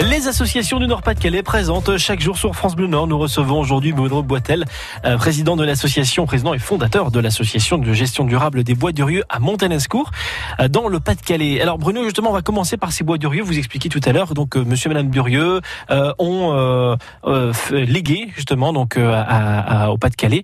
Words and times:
Les 0.00 0.26
associations 0.26 0.80
du 0.80 0.88
Nord-Pas-de-Calais 0.88 1.44
présentent 1.44 1.96
chaque 1.98 2.18
jour 2.18 2.36
sur 2.36 2.52
France 2.56 2.74
Bleu 2.74 2.88
Nord. 2.88 3.06
Nous 3.06 3.16
recevons 3.16 3.60
aujourd'hui 3.60 3.92
Bruno 3.92 4.24
Boitel, 4.24 4.64
euh, 5.04 5.16
président 5.16 5.54
de 5.54 5.64
l'association, 5.64 6.26
président 6.26 6.52
et 6.52 6.58
fondateur 6.58 7.12
de 7.12 7.20
l'association 7.20 7.78
de 7.78 7.92
gestion 7.92 8.24
durable 8.24 8.64
des 8.64 8.74
bois 8.74 8.90
durieux 8.90 9.22
à 9.28 9.38
Montanescourt, 9.38 10.10
euh, 10.58 10.66
dans 10.66 10.88
le 10.88 10.98
Pas-de-Calais. 10.98 11.60
Alors 11.60 11.78
Bruno, 11.78 12.02
justement, 12.02 12.30
on 12.30 12.32
va 12.32 12.42
commencer 12.42 12.76
par 12.76 12.90
ces 12.90 13.04
bois 13.04 13.18
durieux. 13.18 13.44
Vous 13.44 13.56
expliquez 13.56 13.88
tout 13.88 14.00
à 14.04 14.10
l'heure, 14.10 14.34
donc 14.34 14.56
euh, 14.56 14.64
Monsieur 14.64 14.90
et 14.90 14.94
Madame 14.94 15.10
Durieux 15.10 15.60
ont 16.18 16.96
légué 17.70 18.32
justement 18.34 18.72
donc 18.72 18.98
au 18.98 19.98
Pas-de-Calais 19.98 20.42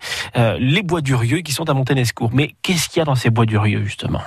les 0.60 0.82
bois 0.82 1.00
durieux 1.00 1.38
qui 1.38 1.50
sont 1.50 1.68
à 1.68 1.74
Montanescourt. 1.74 2.30
Mais 2.32 2.54
qu'est-ce 2.62 2.88
qu'il 2.88 3.00
y 3.00 3.02
a 3.02 3.04
dans 3.04 3.16
ces 3.16 3.30
bois 3.30 3.46
durieux 3.46 3.82
justement? 3.82 4.20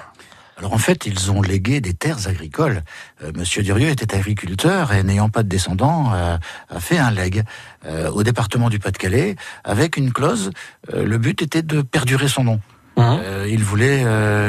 Alors 0.58 0.74
en 0.74 0.80
fait, 0.80 1.06
ils 1.06 1.32
ont 1.32 1.42
légué 1.42 1.82
des 1.82 1.94
terres 1.94 2.28
agricoles. 2.28 2.82
Euh, 3.24 3.32
Monsieur 3.36 3.62
Durieux 3.62 3.90
était 3.90 4.16
agriculteur 4.16 4.92
et 4.92 5.04
n'ayant 5.04 5.30
pas 5.30 5.44
de 5.44 5.48
descendants, 5.48 6.12
euh, 6.14 6.38
a 6.70 6.80
fait 6.80 6.98
un 6.98 7.12
leg 7.12 7.44
euh, 7.86 8.10
au 8.10 8.24
département 8.24 8.70
du 8.70 8.80
Pas-de-Calais 8.80 9.36
avec 9.64 9.98
une 9.98 10.12
clause. 10.12 10.52
le 10.92 11.18
but 11.18 11.42
était 11.42 11.62
de 11.62 11.82
perdurer 11.82 12.28
son 12.28 12.44
nom. 12.44 12.60
Hein 13.00 13.22
il 13.48 13.64
voulait 13.64 14.04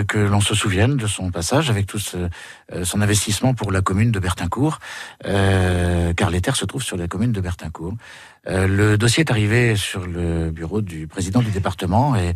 que 0.09 0.17
l'on 0.17 0.41
se 0.41 0.55
souvienne 0.55 0.97
de 0.97 1.07
son 1.07 1.31
passage 1.31 1.69
avec 1.69 1.87
tout 1.87 1.99
son 1.99 3.01
investissement 3.03 3.53
pour 3.53 3.71
la 3.71 3.83
commune 3.83 4.11
de 4.11 4.19
Bertincourt, 4.19 4.79
car 5.23 6.31
les 6.31 6.41
terres 6.41 6.57
se 6.57 6.65
trouvent 6.65 6.83
sur 6.83 6.97
la 6.97 7.09
commune 7.09 7.33
de 7.33 7.43
Bertincourt. 7.43 7.93
Euh, 8.47 8.67
le 8.67 8.97
dossier 8.97 9.25
est 9.25 9.31
arrivé 9.31 9.77
sur 9.77 10.07
le 10.07 10.51
bureau 10.51 10.81
du 10.81 11.07
président 11.07 11.41
du 11.41 11.51
département 11.51 12.15
et, 12.17 12.35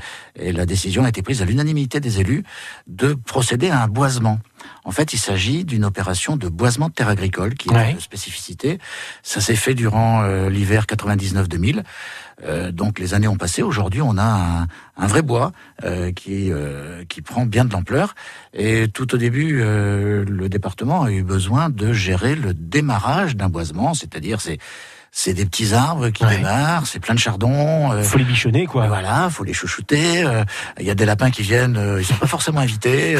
la 0.53 0.67
décision 0.67 1.05
a 1.05 1.09
été 1.09 1.23
prise 1.23 1.43
à 1.43 1.45
l'unanimité 1.45 2.01
des 2.01 2.21
élus 2.21 2.43
de 2.87 3.15
procéder 3.15 3.71
à 3.71 3.83
un 3.83 3.89
boisement. 3.89 4.41
En 4.85 4.91
fait, 4.91 5.13
il 5.13 5.19
s'agit 5.19 5.65
d'une 5.65 5.85
opération 5.85 6.37
de 6.37 6.49
boisement 6.49 6.89
de 6.89 6.95
terre 6.95 7.09
agricole 7.09 7.55
qui 7.55 7.69
est 7.73 7.91
une 7.91 8.01
spécificité. 8.01 8.79
Ça 9.23 9.41
s'est 9.41 9.57
fait 9.57 9.75
durant 9.75 10.23
euh, 10.23 10.49
l'hiver 10.49 10.87
99-2000. 10.87 11.83
Euh, 12.45 12.73
donc 12.73 12.99
les 12.99 13.15
années 13.15 13.29
ont 13.29 13.37
passé. 13.37 13.63
Aujourd'hui, 13.63 14.03
on 14.03 14.19
a 14.19 14.67
un, 14.97 15.07
vrai 15.07 15.23
bois 15.23 15.53
qui 16.17 16.51
qui 17.09 17.23
prend 17.23 17.47
bien 17.47 17.65
de 17.65 17.73
l'ampleur. 17.73 18.15
Et 18.53 18.89
tout 18.89 19.15
au 19.15 19.19
début, 19.19 19.59
le 19.59 20.49
département 20.49 21.03
a 21.03 21.13
eu 21.13 21.23
besoin 21.23 21.71
de 21.71 21.93
gérer 21.93 22.35
le 22.35 22.55
démarrage 22.55 23.37
d'un 23.37 23.49
boisement, 23.49 23.95
c'est-à-dire 23.95 24.41
c'est 24.41 24.59
c'est 25.15 25.35
des 25.35 25.45
petits 25.45 25.75
arbres 25.75 26.09
qui 26.09 26.25
démarrent, 26.25 26.87
c'est 26.87 26.99
plein 26.99 27.15
de 27.15 27.19
chardons. 27.21 27.93
Euh, 27.93 28.03
faut 28.03 28.17
les 28.17 28.25
bichonner, 28.25 28.65
quoi. 28.65 28.89
Voilà, 28.89 29.29
faut 29.29 29.45
les 29.45 29.53
chouchouter. 29.53 30.25
Euh, 30.25 30.43
il 30.81 30.87
y 30.87 30.91
a 30.91 30.95
des 30.95 31.05
lapins 31.05 31.31
qui 31.31 31.43
viennent, 31.43 31.77
euh, 31.77 32.01
ils 32.01 32.07
sont 32.07 32.15
pas 32.15 32.27
forcément 32.27 32.61
invités. 32.61 33.19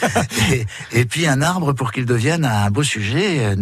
et, 0.52 0.64
et, 0.92 1.04
puis 1.04 1.26
un 1.26 1.42
arbre, 1.42 1.74
pour 1.74 1.92
qu'il 1.92 2.06
devienne 2.06 2.46
un 2.46 2.70
beau 2.70 2.82
sujet, 2.82 3.54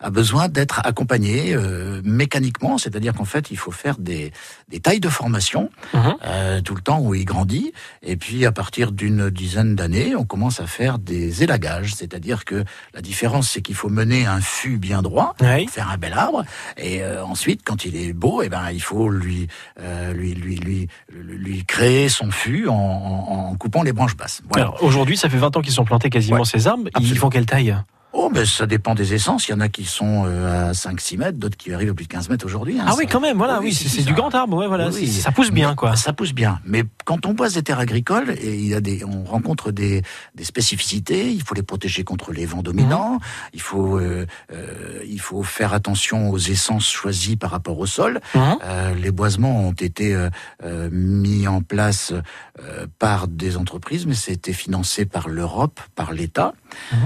a 0.00 0.10
besoin 0.10 0.48
d'être 0.48 0.80
accompagné 0.84 1.56
mécaniquement, 2.02 2.76
c'est-à-dire 2.76 3.14
qu'en 3.14 3.24
fait, 3.24 3.52
il 3.52 3.56
faut 3.56 3.70
faire 3.70 3.98
des, 3.98 4.32
des 4.68 4.80
tailles 4.80 5.00
de 5.00 5.08
formation 5.08 5.70
mhm. 5.94 6.62
tout 6.62 6.74
le 6.74 6.80
temps 6.80 6.98
où 7.00 7.14
il 7.14 7.24
grandit. 7.24 7.72
Et 8.02 8.16
puis 8.16 8.44
à 8.46 8.52
partir 8.52 8.90
d'une 8.90 9.30
dizaine 9.30 9.76
d'années, 9.76 10.16
on 10.16 10.24
commence 10.24 10.58
à 10.58 10.66
faire 10.66 10.98
des 10.98 11.44
élagages, 11.44 11.94
c'est-à-dire 11.94 12.44
que 12.44 12.64
la 12.94 13.00
différence, 13.00 13.48
c'est 13.48 13.62
qu'il 13.62 13.76
faut 13.76 13.90
mener 13.90 14.26
un 14.26 14.40
fût 14.40 14.78
bien 14.78 15.02
droit, 15.02 15.36
faire 15.38 15.90
un 15.90 15.98
bel 15.98 16.14
arbre, 16.14 16.44
et 16.76 17.00
euh, 17.12 17.24
ensuite, 17.24 17.62
quand 17.64 17.84
il 17.84 17.96
est 17.96 18.12
beau, 18.12 18.42
eh 18.42 18.48
ben, 18.48 18.70
il 18.72 18.82
faut 18.82 19.08
lui, 19.08 19.48
euh, 19.80 20.12
lui, 20.12 20.34
lui, 20.34 20.56
lui, 20.56 20.88
lui, 21.12 21.64
créer 21.64 22.08
son 22.08 22.30
fût 22.30 22.68
en, 22.68 22.74
en, 22.74 23.54
coupant 23.56 23.82
les 23.82 23.92
branches 23.92 24.16
basses. 24.16 24.42
Voilà. 24.50 24.72
Aujourd'hui, 24.82 25.16
ça 25.16 25.28
fait 25.28 25.36
20 25.36 25.56
ans 25.56 25.62
qu'ils 25.62 25.72
sont 25.72 25.84
plantés 25.84 26.10
quasiment 26.10 26.44
ces 26.44 26.66
arbres. 26.66 26.88
Ils 27.00 27.16
font 27.16 27.28
quelle 27.28 27.46
taille? 27.46 27.76
Oh, 28.12 28.30
ben 28.32 28.44
ça 28.44 28.66
dépend 28.66 28.94
des 28.94 29.14
essences. 29.14 29.48
Il 29.48 29.52
y 29.52 29.54
en 29.54 29.60
a 29.60 29.68
qui 29.68 29.84
sont 29.84 30.24
euh, 30.26 30.70
à 30.70 30.72
5-6 30.72 31.18
mètres, 31.18 31.38
d'autres 31.38 31.56
qui 31.56 31.72
arrivent 31.72 31.90
à 31.90 31.94
plus 31.94 32.04
de 32.04 32.12
15 32.12 32.28
mètres 32.28 32.44
aujourd'hui. 32.44 32.78
Hein, 32.78 32.84
ah 32.88 32.94
oui, 32.96 33.06
quand 33.06 33.20
même, 33.20 33.36
voilà, 33.36 33.60
oui, 33.60 33.72
c'est 33.72 34.02
du 34.02 34.12
grand 34.12 34.34
arbre, 34.34 34.56
ouais, 34.56 34.66
voilà, 34.66 34.90
ça 34.92 35.32
pousse 35.32 35.50
bien, 35.50 35.74
quoi. 35.74 35.96
Ça 35.96 36.12
pousse 36.12 36.32
bien. 36.32 36.60
Mais 36.64 36.84
quand 37.04 37.26
on 37.26 37.32
boise 37.32 37.54
des 37.54 37.62
terres 37.62 37.78
agricoles, 37.78 38.34
et 38.38 38.54
il 38.54 38.66
y 38.66 38.74
a 38.74 38.80
des, 38.80 39.04
on 39.04 39.24
rencontre 39.24 39.70
des, 39.70 40.02
des 40.34 40.44
spécificités. 40.44 41.30
Il 41.30 41.42
faut 41.42 41.54
les 41.54 41.62
protéger 41.62 42.04
contre 42.04 42.32
les 42.32 42.46
vents 42.46 42.62
dominants. 42.62 43.14
Mmh. 43.14 43.20
Il 43.54 43.60
faut, 43.60 43.98
euh, 43.98 44.26
euh, 44.52 45.00
il 45.06 45.20
faut 45.20 45.42
faire 45.42 45.72
attention 45.72 46.30
aux 46.30 46.38
essences 46.38 46.88
choisies 46.88 47.36
par 47.36 47.50
rapport 47.50 47.78
au 47.78 47.86
sol. 47.86 48.20
Mmh. 48.34 48.38
Euh, 48.64 48.94
les 48.94 49.10
boisements 49.10 49.68
ont 49.68 49.72
été 49.72 50.14
euh, 50.14 50.88
mis 50.90 51.46
en 51.46 51.62
place 51.62 52.12
par 52.98 53.28
des 53.28 53.56
entreprises, 53.56 54.06
mais 54.06 54.14
c'était 54.14 54.52
financé 54.52 55.06
par 55.06 55.28
l'Europe, 55.28 55.80
par 55.94 56.12
l'État. 56.12 56.54
Mmh 56.92 56.96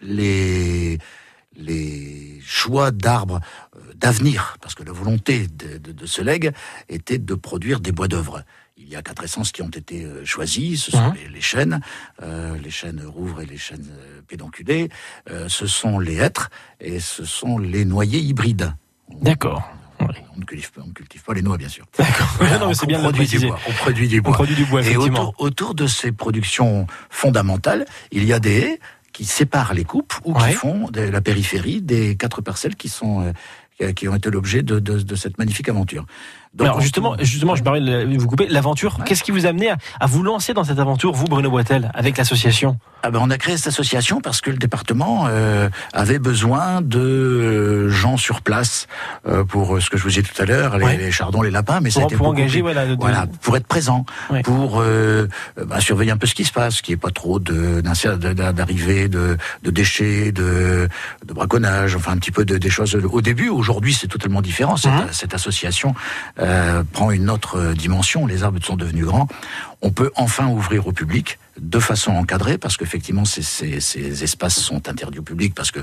les, 0.00 0.98
les 1.56 2.40
choix 2.44 2.90
d'arbres 2.90 3.40
euh, 3.76 3.92
d'avenir, 3.94 4.56
parce 4.60 4.74
que 4.74 4.82
la 4.82 4.92
volonté 4.92 5.46
de, 5.46 6.06
ce 6.06 6.22
legs 6.22 6.52
était 6.88 7.18
de 7.18 7.34
produire 7.34 7.80
des 7.80 7.92
bois 7.92 8.08
d'œuvre. 8.08 8.44
Il 8.76 8.88
y 8.88 8.96
a 8.96 9.02
quatre 9.02 9.24
essences 9.24 9.52
qui 9.52 9.62
ont 9.62 9.68
été 9.68 10.04
euh, 10.04 10.24
choisies. 10.24 10.76
Ce 10.76 10.90
sont 10.90 11.14
les, 11.32 11.40
chênes, 11.40 11.80
euh, 12.22 12.56
les 12.58 12.70
chênes 12.70 13.02
rouvres 13.06 13.40
et 13.40 13.46
les 13.46 13.56
chênes 13.56 13.88
pédonculés. 14.26 14.88
ce 15.48 15.66
sont 15.66 15.98
les 15.98 16.16
hêtres 16.16 16.50
et 16.80 17.00
ce 17.00 17.24
sont 17.24 17.58
les 17.58 17.84
noyers 17.84 18.20
hybrides. 18.20 18.74
D'accord. 19.22 19.62
On 20.00 20.40
ne, 20.40 20.44
cultive, 20.44 20.70
cultive, 20.94 21.22
pas 21.22 21.34
les 21.34 21.42
noix, 21.42 21.56
bien 21.56 21.68
sûr. 21.68 21.86
D'accord. 21.96 22.28
c'est 22.74 22.86
bien 22.86 22.98
produit 22.98 23.26
du 23.26 23.38
bois. 23.38 23.58
On 23.68 23.72
produit 23.72 24.08
du 24.08 24.20
bois. 24.20 24.32
On 24.32 24.34
produit 24.34 24.56
du 24.56 24.64
bois, 24.64 24.82
Et 24.82 24.96
autour, 24.96 25.34
autour, 25.38 25.74
de 25.74 25.86
ces 25.86 26.10
productions 26.12 26.86
fondamentales, 27.10 27.86
il 28.10 28.24
y 28.24 28.32
a 28.32 28.40
des 28.40 28.58
haies 28.58 28.80
qui 29.14 29.24
séparent 29.24 29.72
les 29.72 29.84
coupes 29.84 30.12
ou 30.24 30.34
qui 30.34 30.52
font 30.52 30.90
de 30.90 31.00
la 31.00 31.22
périphérie 31.22 31.80
des 31.80 32.16
quatre 32.16 32.42
parcelles 32.42 32.76
qui 32.76 32.90
sont 32.90 33.32
euh, 33.80 33.92
qui 33.92 34.06
ont 34.08 34.14
été 34.14 34.30
l'objet 34.30 34.62
de, 34.62 34.78
de, 34.78 35.00
de, 35.00 35.14
cette 35.16 35.36
magnifique 35.38 35.68
aventure. 35.68 36.06
Alors 36.60 36.80
justement, 36.80 37.16
justement, 37.18 37.56
je 37.56 37.62
parlais 37.62 37.80
de 37.80 38.18
vous 38.18 38.28
couper 38.28 38.46
l'aventure. 38.48 38.98
Qu'est-ce 39.04 39.24
qui 39.24 39.30
vous 39.30 39.46
a 39.46 39.48
amené 39.48 39.70
à, 39.70 40.06
vous 40.06 40.22
lancer 40.22 40.54
dans 40.54 40.64
cette 40.64 40.78
aventure, 40.78 41.12
vous, 41.12 41.24
Bruno 41.24 41.50
Boitel, 41.50 41.90
avec 41.94 42.16
l'association? 42.16 42.78
Ah 43.02 43.10
ben, 43.10 43.18
on 43.22 43.30
a 43.30 43.36
créé 43.36 43.56
cette 43.56 43.66
association 43.66 44.20
parce 44.20 44.40
que 44.40 44.50
le 44.50 44.56
département 44.56 45.26
euh, 45.28 45.68
avait 45.92 46.18
besoin 46.18 46.80
de 46.80 46.98
euh, 46.98 47.88
gens 47.90 48.16
sur 48.16 48.40
place 48.40 48.86
euh, 49.28 49.44
pour 49.44 49.82
ce 49.82 49.90
que 49.90 49.98
je 49.98 50.02
vous 50.04 50.08
disais 50.08 50.22
tout 50.22 50.40
à 50.40 50.46
l'heure, 50.46 50.78
les, 50.78 51.10
chardons, 51.10 51.42
les 51.42 51.50
lapins, 51.50 51.80
mais 51.80 51.90
pour, 51.90 52.06
pour 52.06 52.28
engager, 52.28 52.62
voilà, 52.62 52.86
voilà, 52.94 53.26
pour 53.42 53.56
être 53.56 53.66
présent, 53.66 54.06
pour 54.44 54.82
bah, 55.56 55.80
surveiller 55.80 56.12
un 56.12 56.16
peu 56.16 56.26
ce 56.26 56.34
qui 56.34 56.44
se 56.44 56.52
passe, 56.52 56.80
qu'il 56.80 56.92
n'y 56.92 56.98
ait 56.98 57.00
pas 57.00 57.10
trop 57.10 57.38
de 57.38 57.82
d'arrivée 57.82 59.08
de, 59.08 59.36
de, 59.62 59.70
déchets, 59.70 60.32
de, 60.32 60.88
de 61.26 61.34
braconnage, 61.34 61.96
enfin 61.96 62.12
un 62.12 62.18
petit 62.18 62.30
peu 62.30 62.44
de, 62.44 62.56
des 62.56 62.70
choses. 62.70 62.94
Au 62.94 63.20
début, 63.20 63.48
aujourd'hui, 63.48 63.92
c'est 63.92 64.08
totalement 64.08 64.40
différent. 64.40 64.76
Cette, 64.76 64.92
mmh. 64.92 65.08
cette 65.12 65.34
association 65.34 65.94
prend 66.92 67.10
une 67.10 67.30
autre 67.30 67.72
dimension. 67.72 68.26
Les 68.26 68.42
arbres 68.42 68.62
sont 68.62 68.76
devenus 68.76 69.06
grands. 69.06 69.28
On 69.84 69.90
peut 69.90 70.10
enfin 70.16 70.48
ouvrir 70.48 70.86
au 70.88 70.92
public 70.92 71.38
de 71.60 71.78
façon 71.78 72.12
encadrée, 72.12 72.58
parce 72.58 72.76
qu'effectivement, 72.76 73.24
ces, 73.24 73.42
ces, 73.42 73.80
ces, 73.80 74.24
espaces 74.24 74.58
sont 74.58 74.88
interdits 74.88 75.20
au 75.20 75.22
public, 75.22 75.54
parce 75.54 75.70
que 75.70 75.80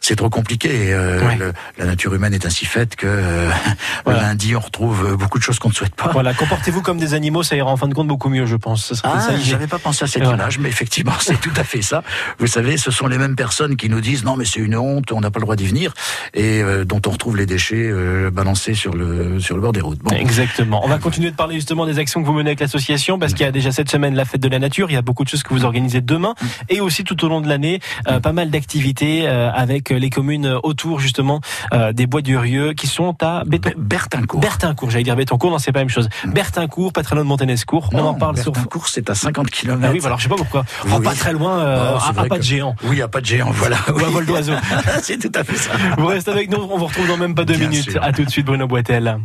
c'est 0.00 0.16
trop 0.16 0.28
compliqué. 0.28 0.92
Euh, 0.92 1.52
la 1.78 1.86
nature 1.86 2.14
humaine 2.14 2.34
est 2.34 2.44
ainsi 2.46 2.66
faite 2.66 2.94
que 2.94 3.06
euh, 3.06 3.50
lundi, 4.06 4.54
on 4.54 4.60
retrouve 4.60 5.16
beaucoup 5.16 5.38
de 5.38 5.42
choses 5.42 5.58
qu'on 5.58 5.70
ne 5.70 5.74
souhaite 5.74 5.94
pas. 5.94 6.10
Voilà, 6.12 6.34
comportez-vous 6.34 6.82
comme 6.82 6.98
des 6.98 7.14
animaux, 7.14 7.42
ça 7.42 7.56
ira 7.56 7.70
en 7.70 7.76
fin 7.76 7.88
de 7.88 7.94
compte 7.94 8.06
beaucoup 8.06 8.28
mieux, 8.28 8.46
je 8.46 8.56
pense. 8.56 8.92
ah, 9.02 9.18
j'avais 9.42 9.66
pas 9.66 9.78
pensé 9.78 10.04
à 10.04 10.06
cette 10.06 10.24
image, 10.24 10.58
mais 10.58 10.68
effectivement, 10.68 11.14
c'est 11.20 11.40
tout 11.40 11.52
à 11.56 11.64
fait 11.64 11.82
ça. 11.82 12.02
Vous 12.38 12.46
savez, 12.46 12.76
ce 12.76 12.90
sont 12.90 13.06
les 13.06 13.18
mêmes 13.18 13.36
personnes 13.36 13.76
qui 13.76 13.88
nous 13.88 14.00
disent 14.00 14.24
non, 14.24 14.36
mais 14.36 14.44
c'est 14.44 14.60
une 14.60 14.76
honte, 14.76 15.10
on 15.12 15.20
n'a 15.20 15.30
pas 15.30 15.40
le 15.40 15.44
droit 15.44 15.56
d'y 15.56 15.66
venir, 15.66 15.94
et 16.34 16.62
euh, 16.62 16.84
dont 16.84 17.00
on 17.06 17.10
retrouve 17.10 17.36
les 17.36 17.46
déchets 17.46 17.88
euh, 17.90 18.30
balancés 18.30 18.74
sur 18.74 18.94
le 18.94 19.40
sur 19.40 19.56
le 19.56 19.62
bord 19.62 19.72
des 19.72 19.80
routes. 19.80 20.00
Bon. 20.00 20.14
Exactement. 20.14 20.84
On 20.84 20.88
va 20.88 20.98
continuer 20.98 21.30
de 21.30 21.36
parler 21.36 21.54
justement 21.54 21.86
des 21.86 21.98
actions 21.98 22.20
que 22.20 22.26
vous 22.26 22.34
menez 22.34 22.50
avec 22.50 22.60
l'association, 22.60 23.18
parce 23.28 23.36
qu'il 23.36 23.44
y 23.44 23.48
a 23.48 23.52
déjà 23.52 23.72
cette 23.72 23.90
semaine 23.90 24.14
la 24.14 24.24
fête 24.24 24.40
de 24.40 24.48
la 24.48 24.58
nature. 24.58 24.90
Il 24.90 24.94
y 24.94 24.96
a 24.96 25.02
beaucoup 25.02 25.24
de 25.24 25.28
choses 25.28 25.42
que 25.42 25.52
vous 25.52 25.64
organisez 25.64 26.00
demain, 26.00 26.34
mm. 26.40 26.46
et 26.70 26.80
aussi 26.80 27.04
tout 27.04 27.24
au 27.24 27.28
long 27.28 27.40
de 27.40 27.48
l'année, 27.48 27.80
pas 28.22 28.32
mal 28.32 28.50
d'activités 28.50 29.26
avec 29.28 29.90
les 29.90 30.10
communes 30.10 30.58
autour 30.62 31.00
justement 31.00 31.40
euh, 31.72 31.92
des 31.92 32.06
bois 32.06 32.22
d'Urieux 32.22 32.72
qui 32.72 32.86
sont 32.86 33.16
à 33.20 33.42
Bertincourt. 33.44 34.40
Bertincourt, 34.40 34.90
j'allais 34.90 35.04
dire 35.04 35.16
Bétoncourt, 35.16 35.50
non 35.50 35.58
c'est 35.58 35.72
pas 35.72 35.80
la 35.80 35.84
même 35.84 35.90
chose. 35.90 36.08
Bertincourt, 36.26 36.92
patrimoine 36.92 37.24
de 37.24 37.28
Montanescourt, 37.28 37.90
on 37.92 37.98
en 37.98 38.14
parle 38.14 38.36
Bertincourt, 38.36 38.88
c'est 38.88 39.10
à 39.10 39.14
50 39.14 39.50
km. 39.50 39.80
Ah 39.82 39.90
oui, 39.92 40.00
alors 40.04 40.18
je 40.18 40.24
sais 40.24 40.28
pas 40.28 40.36
pourquoi. 40.36 40.64
Oh, 40.90 41.00
pas 41.00 41.14
très 41.14 41.32
loin, 41.32 41.58
euh, 41.58 41.96
à, 41.96 42.24
pas 42.24 42.38
de 42.38 42.42
géant. 42.42 42.74
Oui, 42.84 43.02
à 43.02 43.08
pas 43.08 43.20
de 43.20 43.26
géant, 43.26 43.50
voilà. 43.50 43.76
Ou 43.94 43.98
à 43.98 44.08
vol 44.08 44.26
d'oiseau. 44.26 44.54
c'est 45.02 45.18
tout 45.18 45.32
à 45.38 45.44
fait 45.44 45.56
ça. 45.56 45.70
Vous 45.96 46.06
restez 46.06 46.30
avec 46.30 46.50
nous, 46.50 46.58
on 46.58 46.78
vous 46.78 46.86
retrouve 46.86 47.08
dans 47.08 47.16
même 47.16 47.34
pas 47.34 47.44
deux 47.44 47.56
minutes. 47.56 47.98
À 48.00 48.12
tout 48.12 48.24
de 48.24 48.30
suite 48.30 48.46
Bruno 48.46 48.66
Boitel. 48.66 49.18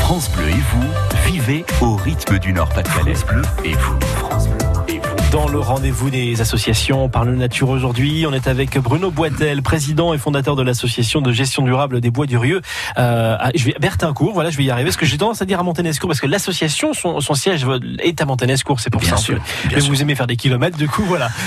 France 0.00 0.30
Bleu 0.32 0.48
et 0.48 0.52
vous, 0.52 1.13
au 1.82 1.96
rythme 1.96 2.38
du 2.38 2.52
Nord-Pas-de-Calais. 2.52 3.14
Bleu 3.26 3.42
et 3.64 3.74
vous, 3.74 3.98
dans 5.34 5.48
le 5.48 5.58
rendez-vous 5.58 6.10
des 6.10 6.40
associations 6.40 7.08
par 7.08 7.24
le 7.24 7.34
nature 7.34 7.68
aujourd'hui. 7.68 8.24
On 8.24 8.32
est 8.32 8.46
avec 8.46 8.78
Bruno 8.78 9.10
Boitel, 9.10 9.62
président 9.62 10.14
et 10.14 10.18
fondateur 10.18 10.54
de 10.54 10.62
l'association 10.62 11.22
de 11.22 11.32
gestion 11.32 11.64
durable 11.64 12.00
des 12.00 12.12
bois 12.12 12.26
du 12.26 12.38
Euh, 12.98 13.36
je 13.56 13.64
vais 13.64 13.74
Bertincourt, 13.80 14.32
voilà, 14.32 14.50
je 14.50 14.56
vais 14.56 14.62
y 14.62 14.70
arriver. 14.70 14.92
Ce 14.92 14.96
que 14.96 15.04
j'ai 15.04 15.18
tendance 15.18 15.42
à 15.42 15.44
dire 15.44 15.58
à 15.58 15.64
Montanescourt 15.64 16.06
parce 16.06 16.20
que 16.20 16.28
l'association, 16.28 16.92
son, 16.92 17.34
siège 17.34 17.66
est 17.98 18.22
à 18.22 18.26
Montanescourt, 18.26 18.78
c'est 18.78 18.90
pour 18.90 19.00
bien 19.00 19.10
ça. 19.10 19.16
Sûr, 19.16 19.40
Mais 19.72 19.80
vous 19.80 20.00
aimez 20.00 20.14
faire 20.14 20.28
des 20.28 20.36
kilomètres, 20.36 20.78
du 20.78 20.86
coup, 20.86 21.02
voilà. 21.02 21.28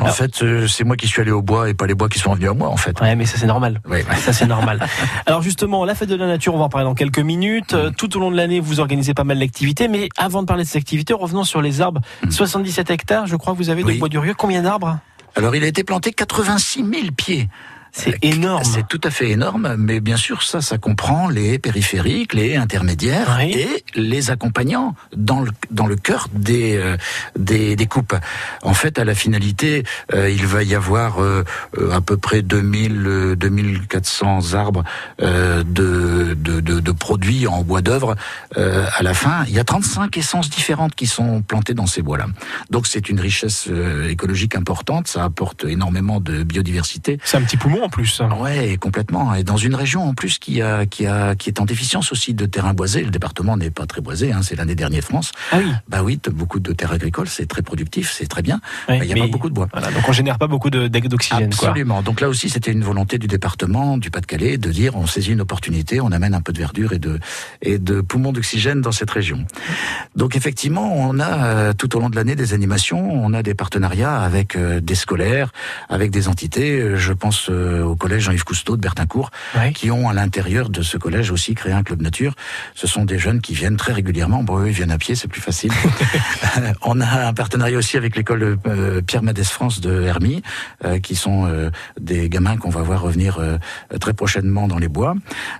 En 0.00 0.06
fait, 0.08 0.42
euh, 0.42 0.66
c'est 0.66 0.84
moi 0.84 0.96
qui 0.96 1.06
suis 1.06 1.20
allé 1.20 1.30
au 1.30 1.42
bois 1.42 1.68
et 1.68 1.74
pas 1.74 1.86
les 1.86 1.94
bois 1.94 2.08
qui 2.08 2.18
sont 2.18 2.34
venus 2.34 2.50
à 2.50 2.54
moi, 2.54 2.68
en 2.68 2.76
fait. 2.76 3.00
Ouais, 3.00 3.14
mais 3.14 3.24
ça 3.24 3.38
c'est 3.38 3.46
normal. 3.46 3.80
Oui, 3.88 3.98
oui. 4.08 4.16
Ça 4.18 4.32
c'est 4.32 4.46
normal. 4.46 4.84
Alors 5.26 5.42
justement, 5.42 5.84
la 5.84 5.94
fête 5.94 6.08
de 6.08 6.16
la 6.16 6.26
nature, 6.26 6.54
on 6.54 6.58
va 6.58 6.64
en 6.64 6.68
parler 6.68 6.86
dans 6.86 6.94
quelques 6.94 7.20
minutes. 7.20 7.74
Euh, 7.74 7.90
Tout 7.96 8.16
au 8.16 8.20
long 8.20 8.30
de 8.30 8.36
l'année, 8.36 8.60
vous 8.60 8.80
organisez 8.80 9.14
pas 9.14 9.24
mal 9.24 9.38
d'activités, 9.38 9.88
mais 9.88 10.08
avant 10.16 10.42
de 10.42 10.46
parler 10.46 10.64
de 10.64 10.68
ces 10.68 10.78
activités, 10.78 11.14
revenons 11.14 11.44
sur 11.44 11.62
les 11.62 11.80
arbres. 11.80 12.00
77 12.46 12.90
hectares, 12.90 13.26
je 13.26 13.36
crois, 13.36 13.52
que 13.52 13.58
vous 13.58 13.70
avez 13.70 13.82
de 13.82 13.88
Oui. 13.88 13.98
bois 13.98 14.08
du 14.08 14.18
Rieux. 14.18 14.34
Combien 14.36 14.62
d'arbres? 14.62 14.98
Alors, 15.34 15.54
il 15.56 15.64
a 15.64 15.66
été 15.66 15.84
planté 15.84 16.12
86 16.12 16.84
000 16.84 17.06
pieds. 17.16 17.48
C'est 17.94 18.14
Euh, 18.14 18.18
énorme. 18.22 18.64
C'est 18.64 18.88
tout 18.88 19.00
à 19.04 19.10
fait 19.10 19.28
énorme, 19.30 19.76
mais 19.78 20.00
bien 20.00 20.16
sûr, 20.16 20.42
ça, 20.42 20.60
ça 20.62 20.78
comprend 20.78 21.28
les 21.28 21.58
périphériques, 21.58 22.32
les 22.32 22.56
intermédiaires 22.56 23.36
Oui. 23.38 23.52
et 23.54 23.84
les 23.94 24.30
accompagnants 24.30 24.94
dans 25.14 25.40
le, 25.40 25.50
dans 25.70 25.86
le 25.86 25.96
cœur 25.96 26.28
des, 26.32 26.76
euh, 26.76 26.96
des, 27.38 27.76
des 27.76 27.86
coupes. 27.86 28.14
En 28.62 28.72
fait, 28.74 28.98
à 28.98 29.04
la 29.04 29.14
finalité, 29.14 29.84
euh, 30.14 30.30
il 30.30 30.46
va 30.46 30.62
y 30.62 30.74
avoir 30.74 31.22
euh, 31.22 31.44
euh, 31.78 31.90
à 31.92 32.00
peu 32.00 32.16
près 32.16 32.40
2000, 32.40 33.06
euh, 33.06 33.36
2400 33.36 34.54
arbres 34.54 34.84
euh, 35.20 35.62
de, 35.62 36.34
de, 36.34 36.60
de, 36.60 36.80
de 36.80 36.92
produits 36.92 37.46
en 37.46 37.62
bois 37.62 37.82
d'œuvre. 37.82 38.16
Euh, 38.56 38.86
à 38.96 39.02
la 39.02 39.12
fin, 39.14 39.44
il 39.48 39.54
y 39.54 39.58
a 39.58 39.64
35 39.64 40.16
essences 40.16 40.48
différentes 40.50 40.94
qui 40.94 41.06
sont 41.06 41.42
plantées 41.42 41.74
dans 41.74 41.86
ces 41.86 42.00
bois-là. 42.02 42.26
Donc, 42.70 42.86
c'est 42.86 43.08
une 43.10 43.20
richesse 43.20 43.66
euh, 43.68 44.08
écologique 44.08 44.54
importante. 44.56 45.08
Ça 45.08 45.24
apporte 45.24 45.64
énormément 45.64 46.20
de 46.20 46.42
biodiversité. 46.42 47.18
C'est 47.24 47.36
un 47.36 47.42
petit 47.42 47.56
poumon 47.58 47.81
en 47.82 47.88
plus. 47.88 48.22
Ouais, 48.38 48.76
complètement. 48.78 49.34
Et 49.34 49.44
dans 49.44 49.56
une 49.56 49.74
région 49.74 50.08
en 50.08 50.14
plus 50.14 50.38
qui 50.38 50.62
a 50.62 50.86
qui 50.86 51.06
a 51.06 51.34
qui 51.34 51.48
est 51.50 51.60
en 51.60 51.64
déficience 51.64 52.12
aussi 52.12 52.34
de 52.34 52.46
terrain 52.46 52.74
boisé. 52.74 53.02
Le 53.02 53.10
département 53.10 53.56
n'est 53.56 53.70
pas 53.70 53.86
très 53.86 54.00
boisé. 54.00 54.32
Hein, 54.32 54.40
c'est 54.42 54.56
l'un 54.56 54.66
des 54.66 54.74
derniers 54.74 55.00
de 55.00 55.04
France. 55.04 55.32
Ah 55.50 55.58
oui. 55.58 55.70
Bah 55.88 56.02
oui, 56.02 56.18
beaucoup 56.32 56.60
de 56.60 56.72
terres 56.72 56.92
agricoles, 56.92 57.28
c'est 57.28 57.46
très 57.46 57.62
productif, 57.62 58.12
c'est 58.12 58.26
très 58.26 58.42
bien. 58.42 58.60
Mais 58.88 59.00
il 59.02 59.06
y 59.06 59.12
a 59.20 59.24
pas 59.24 59.30
beaucoup 59.30 59.48
de 59.48 59.54
bois. 59.54 59.68
Voilà, 59.72 59.90
donc 59.90 60.08
on 60.08 60.12
génère 60.12 60.38
pas 60.38 60.46
beaucoup 60.46 60.70
d'oxygène. 60.70 61.54
quoi. 61.54 61.68
Absolument. 61.68 62.02
Donc 62.02 62.20
là 62.20 62.28
aussi, 62.28 62.48
c'était 62.48 62.72
une 62.72 62.84
volonté 62.84 63.18
du 63.18 63.26
département, 63.26 63.98
du 63.98 64.10
Pas-de-Calais, 64.10 64.58
de 64.58 64.70
dire 64.70 64.96
on 64.96 65.06
saisit 65.06 65.32
une 65.32 65.40
opportunité, 65.40 66.00
on 66.00 66.12
amène 66.12 66.34
un 66.34 66.40
peu 66.40 66.52
de 66.52 66.58
verdure 66.58 66.92
et 66.92 66.98
de 66.98 67.18
et 67.62 67.78
de 67.78 68.00
poumons 68.00 68.32
d'oxygène 68.32 68.80
dans 68.80 68.92
cette 68.92 69.10
région. 69.10 69.44
Donc 70.16 70.36
effectivement, 70.36 70.94
on 70.94 71.18
a 71.18 71.44
euh, 71.44 71.72
tout 71.72 71.96
au 71.96 72.00
long 72.00 72.10
de 72.10 72.16
l'année 72.16 72.36
des 72.36 72.54
animations, 72.54 73.10
on 73.12 73.32
a 73.34 73.42
des 73.42 73.54
partenariats 73.54 74.20
avec 74.20 74.56
euh, 74.56 74.80
des 74.80 74.94
scolaires, 74.94 75.52
avec 75.88 76.10
des 76.10 76.28
entités. 76.28 76.80
Euh, 76.80 76.96
Je 76.96 77.12
pense 77.12 77.48
euh, 77.50 77.71
au 77.80 77.96
collège 77.96 78.24
Jean-Yves 78.24 78.44
Cousteau 78.44 78.76
de 78.76 78.82
Bertincourt, 78.82 79.30
qui 79.74 79.90
ont 79.90 80.08
à 80.08 80.14
l'intérieur 80.14 80.68
de 80.70 80.82
ce 80.82 80.96
collège 80.96 81.30
aussi 81.30 81.54
créé 81.54 81.72
un 81.72 81.82
club 81.82 82.02
nature. 82.02 82.34
Ce 82.74 82.86
sont 82.86 83.04
des 83.04 83.18
jeunes 83.18 83.40
qui 83.40 83.54
viennent 83.54 83.76
très 83.76 83.92
régulièrement. 83.92 84.42
Bon, 84.42 84.60
eux, 84.60 84.68
ils 84.68 84.72
viennent 84.72 84.90
à 84.90 84.98
pied, 84.98 85.14
c'est 85.14 85.28
plus 85.28 85.40
facile. 85.40 85.72
Euh, 86.58 86.72
on 86.82 87.00
a 87.00 87.28
un 87.28 87.32
partenariat 87.32 87.78
aussi 87.78 87.96
avec 87.96 88.14
l'école 88.14 88.58
euh, 88.66 89.00
Pierre 89.00 89.22
Madès 89.22 89.44
France 89.44 89.80
de 89.80 90.02
Hermie, 90.02 90.42
euh, 90.84 90.98
qui 90.98 91.14
sont 91.14 91.46
euh, 91.46 91.70
des 91.98 92.28
gamins 92.28 92.58
qu'on 92.58 92.68
va 92.68 92.82
voir 92.82 93.00
revenir 93.00 93.38
euh, 93.38 93.56
très 94.00 94.12
prochainement 94.12 94.68
dans 94.68 94.78
les 94.78 94.88
bois. 94.88 95.14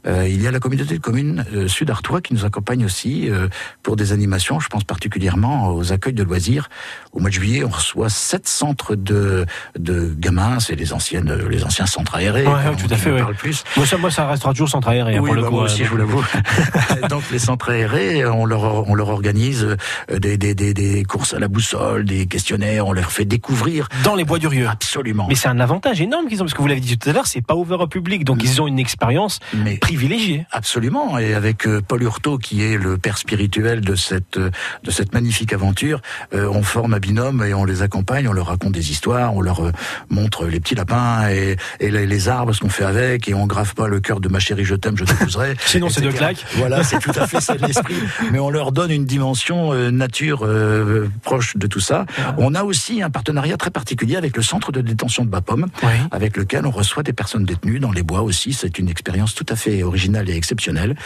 Euh, 0.06 0.28
il 0.28 0.42
y 0.42 0.46
a 0.46 0.50
la 0.50 0.60
communauté 0.60 0.94
de 0.94 1.00
communes 1.00 1.44
euh, 1.54 1.68
Sud-Artois 1.68 2.20
qui 2.20 2.34
nous 2.34 2.44
accompagne 2.44 2.84
aussi 2.84 3.30
euh, 3.30 3.48
pour 3.82 3.96
des 3.96 4.12
animations. 4.12 4.60
Je 4.60 4.68
pense 4.68 4.84
particulièrement 4.84 5.68
aux 5.68 5.92
accueils 5.92 6.12
de 6.12 6.22
loisirs. 6.22 6.68
Au 7.12 7.20
mois 7.20 7.30
de 7.30 7.34
juillet, 7.34 7.64
on 7.64 7.70
reçoit 7.70 8.10
sept 8.10 8.46
centres 8.48 8.94
de, 8.94 9.46
de 9.78 10.14
gamins. 10.18 10.60
C'est 10.60 10.74
les 10.74 10.92
anciennes, 10.92 11.32
les 11.48 11.64
anciens 11.64 11.86
centres 11.86 12.01
Ouais, 12.02 12.42
comme 12.44 12.52
ouais, 12.54 12.76
tout 12.76 12.86
on 12.90 12.94
à 12.94 12.96
fait, 12.96 13.10
ouais. 13.12 13.20
parle 13.20 13.34
plus. 13.34 13.64
Moi 13.76 13.86
ça, 13.86 13.96
moi, 13.96 14.10
ça 14.10 14.26
restera 14.26 14.52
toujours 14.52 14.68
centre 14.68 14.88
aéré 14.88 15.16
hein, 15.16 15.20
Oui, 15.20 15.26
pour 15.28 15.34
le 15.34 15.42
bah, 15.42 15.48
coup. 15.48 15.54
moi 15.54 15.62
euh, 15.62 15.66
aussi, 15.66 15.84
je 15.84 15.90
vous 15.90 15.96
l'avoue. 15.96 16.24
Donc 17.08 17.22
les 17.30 17.38
centres 17.38 17.70
aérés, 17.70 18.24
on 18.26 18.44
leur 18.44 18.88
on 18.88 18.94
leur 18.94 19.08
organise 19.08 19.64
euh, 20.10 20.18
des, 20.18 20.36
des, 20.36 20.54
des, 20.54 20.74
des 20.74 21.04
courses 21.04 21.34
à 21.34 21.38
la 21.38 21.48
boussole, 21.48 22.04
des 22.04 22.26
questionnaires, 22.26 22.86
on 22.86 22.92
leur 22.92 23.10
fait 23.12 23.24
découvrir 23.24 23.88
Dans 24.04 24.14
les 24.14 24.24
bois 24.24 24.38
du 24.38 24.46
Rieux. 24.46 24.68
absolument. 24.68 25.26
Mais 25.28 25.34
c'est 25.34 25.48
un 25.48 25.60
avantage 25.60 26.00
énorme 26.00 26.26
qu'ils 26.28 26.40
ont, 26.42 26.44
parce 26.44 26.54
que 26.54 26.62
vous 26.62 26.68
l'avez 26.68 26.80
dit 26.80 26.98
tout 26.98 27.08
à 27.08 27.12
l'heure, 27.12 27.26
c'est 27.26 27.42
pas 27.42 27.54
ouvert 27.54 27.80
au 27.80 27.86
public, 27.86 28.24
donc 28.24 28.42
ils 28.42 28.60
ont 28.60 28.66
une 28.66 28.78
expérience 28.78 29.40
Mais 29.54 29.76
privilégiée. 29.76 30.46
Absolument, 30.50 31.18
et 31.18 31.34
avec 31.34 31.66
euh, 31.66 31.80
Paul 31.86 32.02
Hurtaud 32.02 32.38
qui 32.38 32.62
est 32.62 32.76
le 32.76 32.98
père 32.98 33.18
spirituel 33.18 33.80
de 33.80 33.94
cette 33.94 34.36
euh, 34.38 34.50
de 34.82 34.90
cette 34.90 35.12
magnifique 35.12 35.52
aventure, 35.52 36.00
euh, 36.34 36.48
on 36.52 36.62
forme 36.62 36.94
un 36.94 36.98
binôme 36.98 37.42
et 37.44 37.54
on 37.54 37.64
les 37.64 37.82
accompagne, 37.82 38.28
on 38.28 38.32
leur 38.32 38.46
raconte 38.46 38.72
des 38.72 38.90
histoires, 38.90 39.34
on 39.34 39.40
leur 39.40 39.60
euh, 39.64 39.72
montre 40.10 40.46
les 40.46 40.60
petits 40.60 40.74
lapins 40.74 41.28
et, 41.28 41.56
et 41.80 41.90
les, 41.92 42.06
les 42.06 42.28
arbres, 42.28 42.52
ce 42.52 42.60
qu'on 42.60 42.68
fait 42.68 42.84
avec, 42.84 43.28
et 43.28 43.34
on 43.34 43.46
grave 43.46 43.74
pas 43.74 43.86
le 43.86 44.00
cœur 44.00 44.20
de 44.20 44.28
ma 44.28 44.38
chérie, 44.40 44.64
je 44.64 44.74
t'aime, 44.74 44.96
je 44.96 45.04
t'épouserai. 45.04 45.54
Sinon, 45.66 45.88
c'est 45.88 46.00
deux 46.00 46.12
claques. 46.12 46.44
Voilà, 46.56 46.82
c'est 46.84 46.98
tout 46.98 47.12
à 47.14 47.26
fait 47.26 47.40
ça 47.40 47.54
l'esprit. 47.54 47.94
Mais 48.32 48.38
on 48.38 48.50
leur 48.50 48.72
donne 48.72 48.90
une 48.90 49.04
dimension 49.04 49.72
euh, 49.72 49.90
nature 49.90 50.40
euh, 50.44 51.08
proche 51.22 51.56
de 51.56 51.66
tout 51.66 51.80
ça. 51.80 52.06
On 52.38 52.54
a 52.54 52.64
aussi 52.64 53.02
un 53.02 53.10
partenariat 53.10 53.56
très 53.56 53.70
particulier 53.70 54.16
avec 54.16 54.36
le 54.36 54.42
centre 54.42 54.72
de 54.72 54.80
détention 54.80 55.24
de 55.24 55.30
Bapaume 55.30 55.66
Oui. 55.82 55.90
avec 56.10 56.36
lequel 56.36 56.66
on 56.66 56.70
reçoit 56.70 57.02
des 57.02 57.12
personnes 57.12 57.44
détenues 57.44 57.78
dans 57.78 57.92
les 57.92 58.02
bois 58.02 58.22
aussi. 58.22 58.52
C'est 58.52 58.78
une 58.78 58.88
expérience 58.88 59.34
tout 59.34 59.46
à 59.48 59.56
fait 59.56 59.82
originale 59.82 60.28
et 60.30 60.34
exceptionnelle. 60.36 60.96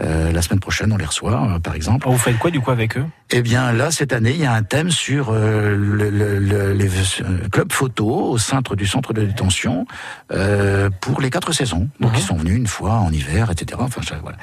Euh, 0.00 0.32
la 0.32 0.42
semaine 0.42 0.60
prochaine, 0.60 0.92
on 0.92 0.96
les 0.96 1.06
reçoit, 1.06 1.58
par 1.62 1.74
exemple. 1.74 2.08
Vous 2.08 2.18
faites 2.18 2.38
quoi 2.38 2.50
du 2.50 2.60
coup 2.60 2.70
avec 2.70 2.96
eux? 2.96 3.04
Eh 3.34 3.40
bien, 3.40 3.72
là, 3.72 3.90
cette 3.90 4.12
année, 4.12 4.32
il 4.32 4.40
y 4.40 4.44
a 4.44 4.52
un 4.52 4.62
thème 4.62 4.90
sur 4.90 5.30
euh, 5.30 5.74
le, 5.74 6.10
le- 6.10 6.38
le- 6.38 6.72
les 6.74 6.86
euh, 7.22 7.48
clubs 7.50 7.72
photo 7.72 8.06
au 8.32 8.36
centre 8.38 8.76
du 8.76 8.86
centre 8.86 9.14
de 9.14 9.22
détention 9.24 9.86
euh, 10.32 10.90
pour 11.00 11.20
les 11.22 11.30
quatre 11.30 11.52
saisons. 11.52 11.88
Donc, 11.98 12.10
Mhm. 12.12 12.18
ils 12.18 12.22
sont 12.22 12.36
venus 12.36 12.56
une 12.56 12.66
fois 12.66 12.92
en 12.94 13.10
hiver, 13.10 13.50
etc. 13.50 13.80
Enfin, 13.82 14.02
voilà. 14.22 14.36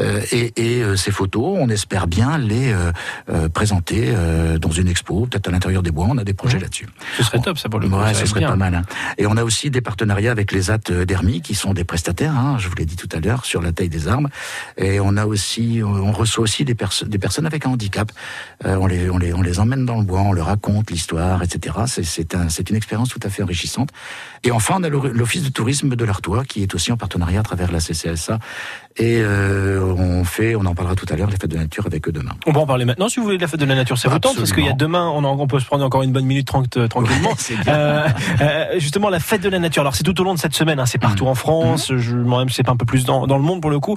Euh, 0.00 0.20
et 0.32 0.52
et 0.56 0.82
euh, 0.82 0.96
ces 0.96 1.12
photos, 1.12 1.56
on 1.60 1.68
espère 1.68 2.08
bien 2.08 2.36
les 2.36 2.72
euh, 2.72 3.48
présenter 3.48 4.06
euh, 4.08 4.58
dans 4.58 4.70
une 4.72 4.88
expo, 4.88 5.26
peut-être 5.26 5.46
à 5.48 5.52
l'intérieur 5.52 5.84
des 5.84 5.92
bois. 5.92 6.06
On 6.10 6.18
a 6.18 6.24
des 6.24 6.34
projets 6.34 6.56
Mhm. 6.56 6.62
là-dessus. 6.64 6.88
Ce 7.18 7.22
serait 7.22 7.38
top 7.40 7.58
ça 7.58 7.68
pour 7.68 7.78
le 7.78 7.88
coup. 7.88 7.94
Ouais, 7.96 8.12
ça 8.12 8.26
serait 8.26 8.40
bien. 8.40 8.48
pas 8.48 8.56
mal. 8.56 8.74
hein. 8.74 8.82
Et 9.18 9.26
on 9.26 9.36
a 9.36 9.44
aussi 9.44 9.70
des 9.70 9.80
partenariats 9.82 10.32
avec 10.32 10.50
les 10.50 10.70
AT 10.72 10.90
d'Hermie, 11.06 11.42
qui 11.42 11.54
sont 11.54 11.74
des 11.74 11.84
prestataires, 11.84 12.36
hein, 12.36 12.56
je 12.58 12.68
vous 12.68 12.74
l'ai 12.74 12.86
dit 12.86 12.96
tout 12.96 13.08
à 13.12 13.20
l'heure, 13.20 13.44
sur 13.44 13.62
la 13.62 13.70
taille 13.70 13.88
des 13.88 14.08
arbres. 14.08 14.28
Et 14.78 14.98
on 14.98 15.16
a 15.16 15.26
aussi, 15.26 15.80
on 15.84 16.10
reçoit 16.10 16.42
aussi 16.42 16.64
des, 16.64 16.74
perso- 16.74 17.06
des 17.06 17.18
personnes 17.18 17.46
avec 17.46 17.66
un 17.66 17.70
handicap. 17.70 18.10
Euh, 18.64 18.76
on, 18.80 18.86
les, 18.86 19.10
on, 19.10 19.18
les, 19.18 19.32
on 19.34 19.42
les 19.42 19.58
emmène 19.60 19.84
dans 19.86 19.96
le 19.98 20.04
bois, 20.04 20.20
on 20.20 20.32
leur 20.32 20.46
raconte 20.46 20.90
l'histoire, 20.90 21.42
etc. 21.42 21.74
C'est- 21.86 22.34
un, 22.34 22.46
une 22.48 22.76
expérience 22.76 23.08
tout 23.08 23.20
à 23.22 23.28
fait 23.28 23.42
enrichissante. 23.42 23.90
Et 24.44 24.50
enfin, 24.50 24.76
on 24.78 24.82
a 24.84 24.88
l'Office 24.88 25.42
de 25.42 25.48
tourisme 25.50 25.94
de 25.96 26.04
l'Artois, 26.04 26.44
qui 26.44 26.62
est 26.62 26.74
aussi 26.74 26.92
en 26.92 26.96
partenariat 26.96 27.40
à 27.40 27.42
travers 27.42 27.70
la 27.72 27.80
CCSA. 27.80 28.38
Et 28.98 29.20
euh, 29.22 29.80
on 29.82 30.22
fait, 30.24 30.54
on 30.54 30.64
en 30.66 30.74
parlera 30.74 30.94
tout 30.94 31.06
à 31.10 31.16
l'heure, 31.16 31.30
les 31.30 31.36
fêtes 31.36 31.50
de 31.50 31.56
nature 31.56 31.86
avec 31.86 32.06
eux 32.08 32.12
demain. 32.12 32.32
On 32.46 32.52
va 32.52 32.60
en 32.60 32.66
parler 32.66 32.84
maintenant 32.84 33.08
si 33.08 33.18
vous 33.18 33.24
voulez 33.24 33.36
de 33.38 33.42
la 33.42 33.48
fête 33.48 33.60
de 33.60 33.64
la 33.64 33.74
nature. 33.74 33.96
Ça 33.98 34.08
vous 34.08 34.18
tente 34.18 34.36
parce 34.36 34.52
qu'il 34.52 34.64
y 34.64 34.68
a 34.68 34.72
demain, 34.74 35.08
on, 35.14 35.24
en- 35.24 35.38
on 35.38 35.46
peut 35.46 35.60
se 35.60 35.64
prendre 35.66 35.84
encore 35.84 36.02
une 36.02 36.12
bonne 36.12 36.26
minute 36.26 36.48
euh, 36.76 36.88
tranquillement. 36.88 37.30
Ouais. 37.30 37.56
Euh, 38.40 38.78
justement, 38.78 39.08
la 39.08 39.20
fête 39.20 39.40
de 39.42 39.48
la 39.48 39.58
nature. 39.58 39.80
Alors 39.82 39.94
c'est 39.96 40.02
tout 40.04 40.18
au 40.20 40.24
long 40.24 40.34
de 40.34 40.38
cette 40.38 40.54
semaine. 40.54 40.78
hein, 40.78 40.86
c'est 40.86 40.98
partout 40.98 41.26
en 41.26 41.34
France. 41.34 41.92
Je 41.96 42.14
moi-même 42.16 42.50
c'est 42.50 42.62
pas 42.62 42.72
un 42.72 42.76
peu 42.76 42.84
plus 42.84 43.04
dans, 43.04 43.26
dans 43.26 43.38
le 43.38 43.42
monde 43.44 43.60
pour 43.62 43.70
le 43.70 43.80
coup. 43.80 43.96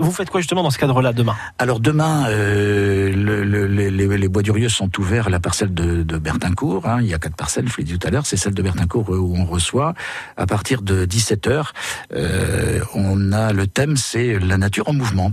Vous 0.00 0.10
faites 0.12 0.28
quoi 0.30 0.40
justement 0.40 0.62
dans 0.62 0.70
ce 0.70 0.78
cadre-là 0.78 1.12
demain? 1.12 1.34
Alors 1.58 1.80
demain, 1.80 2.28
le- 2.28 3.44
le- 3.44 3.65
les, 3.66 3.90
les- 3.90 4.16
les 4.18 4.28
bois 4.28 4.42
du 4.42 4.50
Rieux 4.50 4.68
sont 4.68 4.90
ouverts 4.98 5.26
à 5.26 5.30
la 5.30 5.40
parcelle 5.40 5.74
de, 5.74 6.02
de 6.02 6.16
Bertincourt. 6.18 6.86
hein. 6.86 6.98
Il 7.00 7.06
y 7.08 7.14
a 7.14 7.18
quatre 7.18 7.36
parcelles, 7.36 7.68
je 7.68 7.76
l'ai 7.78 7.84
dit 7.84 7.98
tout 7.98 8.06
à 8.06 8.10
l'heure. 8.10 8.26
C'est 8.26 8.36
celle 8.36 8.54
de 8.54 8.62
Bertincourt 8.62 9.12
euh, 9.12 9.18
où 9.18 9.36
on 9.36 9.44
reçoit. 9.44 9.94
À 10.36 10.46
partir 10.46 10.82
de 10.82 11.04
17h, 11.06 11.66
euh, 12.14 12.80
on 12.94 13.32
a 13.32 13.52
le 13.52 13.66
thème, 13.66 13.96
c'est 13.96 14.38
la 14.38 14.58
nature 14.58 14.88
en 14.88 14.92
mouvement. 14.92 15.32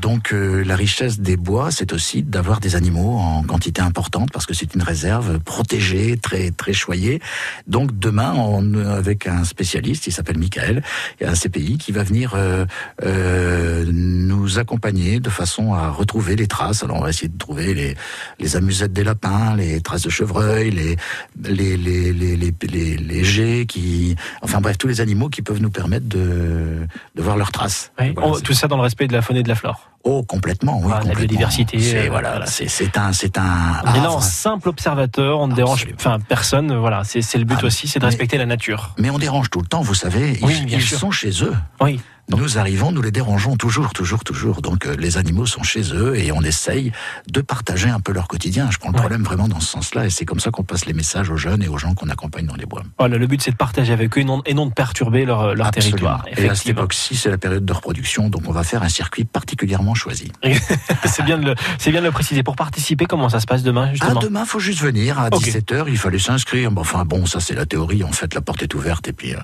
Donc 0.00 0.32
euh, 0.32 0.62
la 0.64 0.76
richesse 0.76 1.20
des 1.20 1.36
bois, 1.36 1.70
c'est 1.70 1.92
aussi 1.92 2.22
d'avoir 2.22 2.60
des 2.60 2.74
animaux 2.76 3.16
en 3.18 3.42
quantité 3.44 3.80
importante 3.82 4.30
parce 4.32 4.46
que 4.46 4.54
c'est 4.54 4.74
une 4.74 4.82
réserve 4.82 5.38
protégée, 5.40 6.16
très 6.16 6.50
très 6.50 6.72
choyée. 6.72 7.20
Donc 7.66 7.98
demain, 7.98 8.32
on, 8.36 8.74
avec 8.74 9.26
un 9.26 9.44
spécialiste, 9.44 10.06
il 10.06 10.12
s'appelle 10.12 10.38
Michael, 10.38 10.82
et 11.20 11.26
un 11.26 11.34
CPI 11.34 11.78
qui 11.78 11.92
va 11.92 12.02
venir 12.02 12.34
euh, 12.36 13.84
nous 13.92 14.58
accompagner 14.58 15.20
de 15.20 15.30
façon 15.30 15.74
à 15.74 15.90
retrouver 15.90 16.36
les 16.36 16.46
traces. 16.46 16.82
Alors 16.82 16.96
on 16.96 17.02
va 17.02 17.10
essayer 17.10 17.28
de 17.28 17.38
trouver 17.38 17.51
les, 17.52 17.96
les 18.38 18.56
amusettes 18.56 18.92
des 18.92 19.04
lapins, 19.04 19.54
les 19.56 19.80
traces 19.80 20.02
de 20.02 20.10
chevreuil, 20.10 20.70
les 20.70 20.96
les 21.42 21.76
les 21.76 22.12
les 22.12 22.36
les, 22.36 22.52
les, 22.62 22.96
les 22.96 23.24
jets 23.24 23.66
qui, 23.66 24.16
enfin 24.42 24.60
bref, 24.60 24.78
tous 24.78 24.88
les 24.88 25.00
animaux 25.00 25.28
qui 25.28 25.42
peuvent 25.42 25.60
nous 25.60 25.70
permettre 25.70 26.06
de 26.08 26.86
de 27.14 27.22
voir 27.22 27.36
leurs 27.36 27.52
traces. 27.52 27.92
Oui. 28.00 28.12
Voilà, 28.14 28.28
On- 28.30 28.34
c'est- 28.34 28.42
Tout 28.42 28.52
ça 28.54 28.68
dans 28.68 28.76
le 28.76 28.82
respect 28.82 29.06
de 29.06 29.12
la 29.12 29.22
faune 29.22 29.36
et 29.36 29.42
de 29.42 29.48
la 29.48 29.54
flore. 29.54 29.88
Oh, 30.04 30.24
complètement, 30.24 30.78
oui. 30.80 30.86
Ah, 30.86 30.94
la 30.94 30.98
complètement. 31.00 31.18
biodiversité, 31.20 31.78
C'est 31.80 32.06
euh, 32.08 32.10
voilà, 32.10 32.44
c'est 32.46 32.96
un, 32.98 33.12
c'est 33.12 33.38
un. 33.38 33.82
On 33.86 33.94
est 33.94 34.00
là 34.00 34.10
en 34.10 34.20
simple 34.20 34.68
observateur, 34.68 35.38
on 35.38 35.46
ne 35.46 35.54
dérange 35.54 35.86
enfin 35.94 36.18
personne. 36.18 36.74
Voilà, 36.76 37.04
c'est 37.04 37.20
le 37.38 37.44
but 37.44 37.58
Ah, 37.62 37.66
aussi, 37.66 37.86
c'est 37.86 38.00
de 38.00 38.04
mais- 38.04 38.08
respecter 38.10 38.36
la 38.36 38.46
nature. 38.46 38.94
Mais 38.98 39.10
on 39.10 39.18
dérange 39.18 39.48
tout 39.50 39.60
le 39.60 39.66
temps, 39.66 39.80
vous 39.82 39.94
savez. 39.94 40.38
Ils, 40.40 40.44
Oui, 40.44 40.60
bien 40.64 40.78
ils 40.78 40.82
sûr. 40.82 40.98
sont 40.98 41.10
chez 41.12 41.30
eux. 41.44 41.54
Oui. 41.80 42.00
Nous 42.28 42.56
arrivons, 42.56 42.92
nous 42.92 43.02
les 43.02 43.10
dérangeons 43.10 43.56
toujours, 43.56 43.92
toujours, 43.92 44.24
toujours. 44.24 44.62
Donc 44.62 44.86
euh, 44.86 44.94
les 44.98 45.18
animaux 45.18 45.44
sont 45.44 45.62
chez 45.62 45.92
eux 45.92 46.16
et 46.16 46.32
on 46.32 46.40
essaye 46.42 46.92
de 47.30 47.40
partager 47.40 47.90
un 47.90 48.00
peu 48.00 48.12
leur 48.12 48.26
quotidien. 48.28 48.70
Je 48.70 48.78
prends 48.78 48.88
le 48.88 48.94
Ouais. 48.94 49.00
problème 49.00 49.22
vraiment 49.22 49.48
dans 49.48 49.60
ce 49.60 49.66
sens-là 49.68 50.06
et 50.06 50.10
c'est 50.10 50.24
comme 50.24 50.40
ça 50.40 50.50
qu'on 50.50 50.62
passe 50.62 50.86
les 50.86 50.92
messages 50.94 51.28
aux 51.30 51.36
jeunes 51.36 51.62
et 51.62 51.68
aux 51.68 51.78
gens 51.78 51.94
qu'on 51.94 52.08
accompagne 52.08 52.46
dans 52.46 52.54
les 52.54 52.64
bois. 52.64 52.82
Voilà, 52.98 53.18
le 53.18 53.26
but 53.26 53.42
c'est 53.42 53.50
de 53.50 53.56
partager 53.56 53.92
avec 53.92 54.16
eux 54.16 54.20
et 54.20 54.24
non, 54.24 54.40
et 54.46 54.54
non 54.54 54.66
de 54.66 54.72
perturber 54.72 55.24
leur, 55.24 55.54
territoire. 55.72 56.24
Et 56.36 56.48
à 56.48 56.54
cette 56.54 56.68
époque-ci, 56.68 57.16
c'est 57.16 57.28
la 57.30 57.38
période 57.38 57.64
de 57.64 57.72
reproduction, 57.72 58.28
donc 58.30 58.42
on 58.46 58.52
va 58.52 58.62
faire 58.64 58.82
un 58.82 58.88
circuit 58.88 59.24
particulièrement 59.24 59.94
choisi. 59.94 60.30
c'est 61.04 61.24
bien 61.24 61.38
de 61.38 61.44
le, 61.46 61.54
c'est 61.78 61.90
bien 61.90 62.00
de 62.00 62.06
le 62.06 62.12
préciser. 62.12 62.42
Pour 62.42 62.56
participer, 62.56 63.04
comment 63.06 63.28
ça 63.28 63.40
se 63.40 63.46
passe 63.46 63.62
demain 63.62 63.90
justement 63.90 64.20
Ah, 64.20 64.22
demain, 64.24 64.44
faut 64.46 64.60
juste 64.60 64.80
venir 64.80 65.18
à 65.18 65.26
Ok. 65.26 65.42
17h. 65.42 65.84
Il 65.88 65.98
fallait 65.98 66.18
s'inscrire. 66.18 66.70
Enfin 66.76 67.04
bon, 67.04 67.26
ça 67.26 67.40
c'est 67.40 67.54
la 67.54 67.66
théorie. 67.66 68.04
En 68.04 68.12
fait, 68.12 68.32
la 68.34 68.40
porte 68.40 68.62
est 68.62 68.72
ouverte 68.74 69.08
et 69.08 69.12
puis 69.12 69.34
euh, 69.34 69.38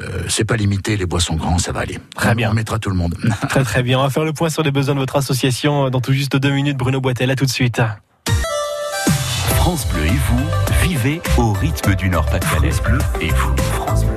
euh, 0.00 0.24
c'est 0.28 0.44
pas 0.44 0.56
limité. 0.56 0.96
Les 0.96 1.06
bois 1.06 1.20
sont 1.20 1.36
grands, 1.36 1.58
ça 1.58 1.72
va 1.72 1.80
aller. 1.80 1.91
Très 2.14 2.34
bien. 2.34 2.50
On 2.50 2.54
mettra 2.54 2.78
tout 2.78 2.90
le 2.90 2.96
monde. 2.96 3.14
Très 3.48 3.64
très 3.64 3.82
bien. 3.82 3.98
On 3.98 4.02
va 4.02 4.10
faire 4.10 4.24
le 4.24 4.32
point 4.32 4.48
sur 4.48 4.62
les 4.62 4.70
besoins 4.70 4.94
de 4.94 5.00
votre 5.00 5.16
association 5.16 5.90
dans 5.90 6.00
tout 6.00 6.12
juste 6.12 6.36
deux 6.36 6.50
minutes. 6.50 6.76
Bruno 6.76 7.00
Boitel, 7.00 7.30
à 7.30 7.36
tout 7.36 7.46
de 7.46 7.50
suite. 7.50 7.80
France 9.56 9.86
Bleu 9.86 10.06
et 10.06 10.10
vous, 10.10 10.44
vivez 10.82 11.20
au 11.38 11.52
rythme 11.52 11.94
du 11.94 12.08
Nord-Pas-de-Calais. 12.08 12.72
France 12.72 12.82
Bleu 12.82 12.98
et 13.20 13.28
vous, 13.28 13.56
France 13.56 14.04
Bleu. 14.04 14.11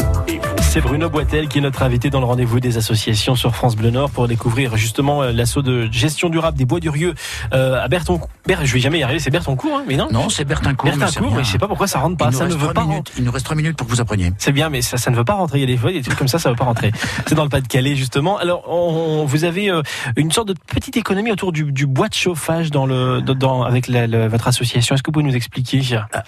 C'est 0.75 0.81
Bruno 0.81 1.09
Boitel 1.09 1.47
qui 1.47 1.59
est 1.59 1.61
notre 1.61 1.83
invité 1.83 2.09
dans 2.09 2.19
le 2.19 2.25
rendez-vous 2.25 2.59
des 2.59 2.75
associations 2.75 3.35
sur 3.35 3.55
France 3.55 3.77
Bleu 3.77 3.91
Nord 3.91 4.09
pour 4.11 4.27
découvrir 4.27 4.75
justement 4.75 5.23
euh, 5.23 5.31
l'assaut 5.31 5.61
de 5.61 5.87
gestion 5.89 6.27
durable 6.27 6.57
des 6.57 6.65
bois 6.65 6.81
du 6.81 6.89
Rieux 6.89 7.13
euh, 7.53 7.81
à 7.81 7.87
Bertoncourt. 7.87 8.27
Ber- 8.45 8.59
je 8.65 8.73
vais 8.73 8.81
jamais 8.81 8.99
y 8.99 9.03
arriver, 9.03 9.19
c'est 9.19 9.29
Bertoncourt, 9.29 9.77
hein, 9.77 9.83
mais 9.87 9.95
non? 9.95 10.09
Non, 10.11 10.27
c'est 10.27 10.43
mais 10.43 10.49
Bertincourt, 10.49 10.89
rien. 10.91 10.97
mais 11.37 11.43
je 11.45 11.49
sais 11.49 11.57
pas 11.57 11.69
pourquoi 11.69 11.87
ça 11.87 11.99
rentre 11.99 12.17
pas. 12.17 12.29
Ça 12.33 12.45
ne 12.45 12.53
veut 12.53 12.73
pas 12.73 12.83
minutes. 12.83 13.13
Il 13.17 13.23
nous 13.23 13.31
reste 13.31 13.45
trois 13.45 13.55
minutes 13.55 13.77
pour 13.77 13.87
que 13.87 13.91
vous 13.93 14.01
appreniez. 14.01 14.33
C'est 14.37 14.51
bien, 14.51 14.67
mais 14.69 14.81
ça, 14.81 14.97
ça 14.97 15.11
ne 15.11 15.15
veut 15.15 15.23
pas 15.23 15.35
rentrer. 15.35 15.59
Il 15.59 15.61
y 15.61 15.63
a 15.63 15.67
des 15.67 15.77
fois, 15.77 15.93
des 15.93 16.01
trucs 16.01 16.17
comme 16.17 16.27
ça, 16.27 16.39
ça 16.39 16.49
ne 16.49 16.55
veut 16.55 16.57
pas 16.57 16.65
rentrer. 16.65 16.91
C'est 17.25 17.35
dans 17.35 17.43
le 17.45 17.49
Pas-de-Calais, 17.49 17.95
justement. 17.95 18.37
Alors, 18.37 18.69
on- 18.69 19.23
vous 19.25 19.45
avez 19.45 19.69
euh, 19.71 19.81
une 20.17 20.31
sorte 20.33 20.49
de 20.49 20.55
petite 20.67 20.97
économie 20.97 21.31
autour 21.31 21.53
du, 21.53 21.71
du 21.71 21.85
bois 21.87 22.09
de 22.09 22.13
chauffage 22.13 22.69
dans 22.69 22.85
le, 22.85 23.21
dans, 23.21 23.63
avec 23.63 23.87
la- 23.87 24.07
le- 24.07 24.27
votre 24.27 24.49
association. 24.49 24.93
Est-ce 24.95 25.03
que 25.03 25.07
vous 25.07 25.13
pouvez 25.13 25.25
nous 25.25 25.37
expliquer? 25.37 25.81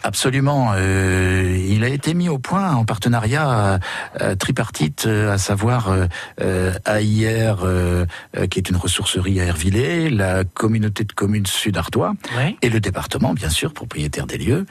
Absolument. 0.03 0.71
Euh, 0.73 1.61
il 1.69 1.83
a 1.83 1.89
été 1.89 2.13
mis 2.13 2.29
au 2.29 2.39
point 2.39 2.73
en 2.73 2.85
partenariat 2.85 3.79
euh, 4.21 4.35
tripartite, 4.37 5.05
euh, 5.05 5.33
à 5.33 5.37
savoir 5.37 5.89
euh, 5.89 6.05
euh, 6.41 6.73
AIR, 6.85 7.57
qui 8.49 8.59
est 8.59 8.69
une 8.69 8.77
ressourcerie 8.77 9.39
à 9.41 9.45
Hervillers, 9.45 10.09
la 10.09 10.43
communauté 10.43 11.03
de 11.03 11.11
communes 11.11 11.45
Sud-Artois 11.45 12.13
Oui. 12.37 12.57
et 12.61 12.69
le 12.69 12.79
département, 12.79 13.33
bien 13.33 13.49
sûr, 13.49 13.73
propriétaire 13.73 14.27
des 14.27 14.37
lieux. 14.37 14.65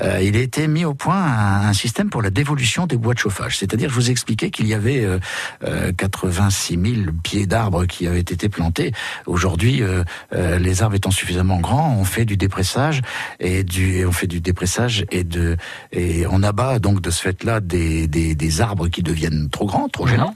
Il 0.00 0.36
a 0.36 0.40
été 0.40 0.66
mis 0.68 0.84
au 0.84 0.94
point 0.94 1.16
un, 1.16 1.68
un 1.68 1.72
système 1.72 2.10
pour 2.10 2.22
la 2.22 2.30
dévolution 2.30 2.86
des 2.86 2.96
bois 2.96 3.14
de 3.14 3.18
chauffage. 3.18 3.58
C'est-à-dire, 3.58 3.88
je 3.88 3.94
vous 3.94 4.10
expliquais 4.10 4.50
qu'il 4.50 4.66
y 4.66 4.74
avait 4.74 5.04
euh, 5.04 5.18
euh, 5.64 5.92
86 5.92 6.78
000 6.82 7.12
pieds 7.22 7.46
d'arbres 7.46 7.86
qui 7.86 8.06
avaient 8.06 8.20
été 8.20 8.48
plantés. 8.48 8.92
Aujourd'hui, 9.26 9.82
euh, 9.82 10.04
euh, 10.34 10.58
les 10.58 10.82
arbres 10.82 10.96
étant 10.96 11.10
suffisamment 11.10 11.60
grands, 11.60 11.96
on 11.98 12.04
fait 12.04 12.24
du 12.24 12.36
dépressage 12.36 13.00
et 13.40 13.64
du, 13.64 14.04
on 14.04 14.12
fait 14.12 14.26
du 14.26 14.40
dépressage 14.40 15.04
et 15.10 15.24
de, 15.24 15.56
et 15.92 16.26
on 16.28 16.42
abat 16.42 16.78
donc 16.78 17.00
de 17.00 17.10
ce 17.10 17.22
fait-là 17.22 17.60
des, 17.60 18.06
des, 18.08 18.34
des 18.34 18.60
arbres 18.60 18.88
qui 18.88 19.02
deviennent 19.02 19.11
trop 19.50 19.66
grands, 19.66 19.88
trop 19.88 20.06
gênants. 20.06 20.34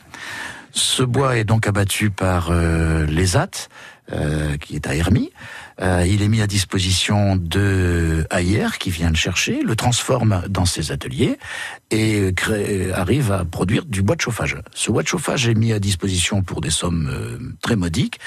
Ce 0.77 1.03
bois 1.03 1.39
est 1.39 1.45
donc 1.45 1.67
abattu 1.67 2.11
par 2.11 2.49
euh, 2.51 3.07
l'ESAT, 3.07 3.69
euh, 4.13 4.59
qui 4.59 4.77
est 4.77 4.87
à 4.87 4.95
Hermie. 4.95 5.31
Euh, 5.81 6.05
il 6.07 6.23
est 6.23 6.29
mis 6.29 6.43
à 6.43 6.47
disposition 6.47 7.37
de 7.37 8.27
AIR, 8.31 8.77
qui 8.77 8.91
vient 8.91 9.09
le 9.09 9.17
chercher, 9.17 9.63
le 9.63 9.75
transforme 9.75 10.43
dans 10.51 10.67
ses 10.67 10.93
ateliers 10.93 11.39
et 11.91 12.35
arrive 12.95 13.33
à 13.33 13.47
produire 13.47 13.87
du 13.87 14.03
bois 14.03 14.17
de 14.17 14.21
chauffage. 14.21 14.59
Ce 14.75 14.91
bois 14.91 15.03
de 15.03 15.09
chauffage 15.09 15.49
est 15.49 15.55
mis 15.55 15.73
à 15.73 15.79
disposition 15.79 16.43
pour 16.43 16.61
des 16.61 16.71
sommes 16.71 17.57
très 17.63 17.77
modiques. 17.77 18.21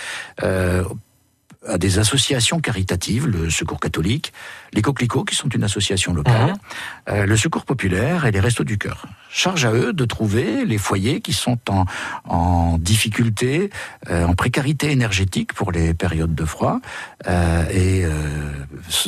À 1.68 1.78
des 1.78 2.00
associations 2.00 2.60
caritatives, 2.62 3.28
le 3.28 3.50
Secours 3.50 3.80
catholique, 3.82 4.32
les 4.74 4.82
Coquelicots, 4.82 5.26
qui 5.26 5.36
sont 5.36 5.50
une 5.50 5.64
association 5.64 6.14
locale, 6.14 6.52
Mhm. 6.52 6.56
euh, 7.10 7.26
le 7.26 7.36
Secours 7.38 7.66
populaire 7.66 8.26
et 8.26 8.32
les 8.32 8.40
Restos 8.40 8.64
du 8.64 8.78
Cœur. 8.78 9.06
Charge 9.30 9.66
à 9.66 9.74
eux 9.74 9.92
de 9.92 10.06
trouver 10.06 10.64
les 10.66 10.78
foyers 10.78 11.20
qui 11.22 11.34
sont 11.34 11.60
en, 11.70 11.86
en 12.26 12.78
difficulté, 12.78 13.70
euh, 14.10 14.26
en 14.26 14.34
précarité 14.36 14.90
énergétique 14.92 15.54
pour 15.54 15.72
les 15.72 15.94
périodes 15.94 16.34
de 16.34 16.46
froid, 16.46 16.80
euh, 17.28 17.66
et 17.72 18.06
euh, 18.06 18.52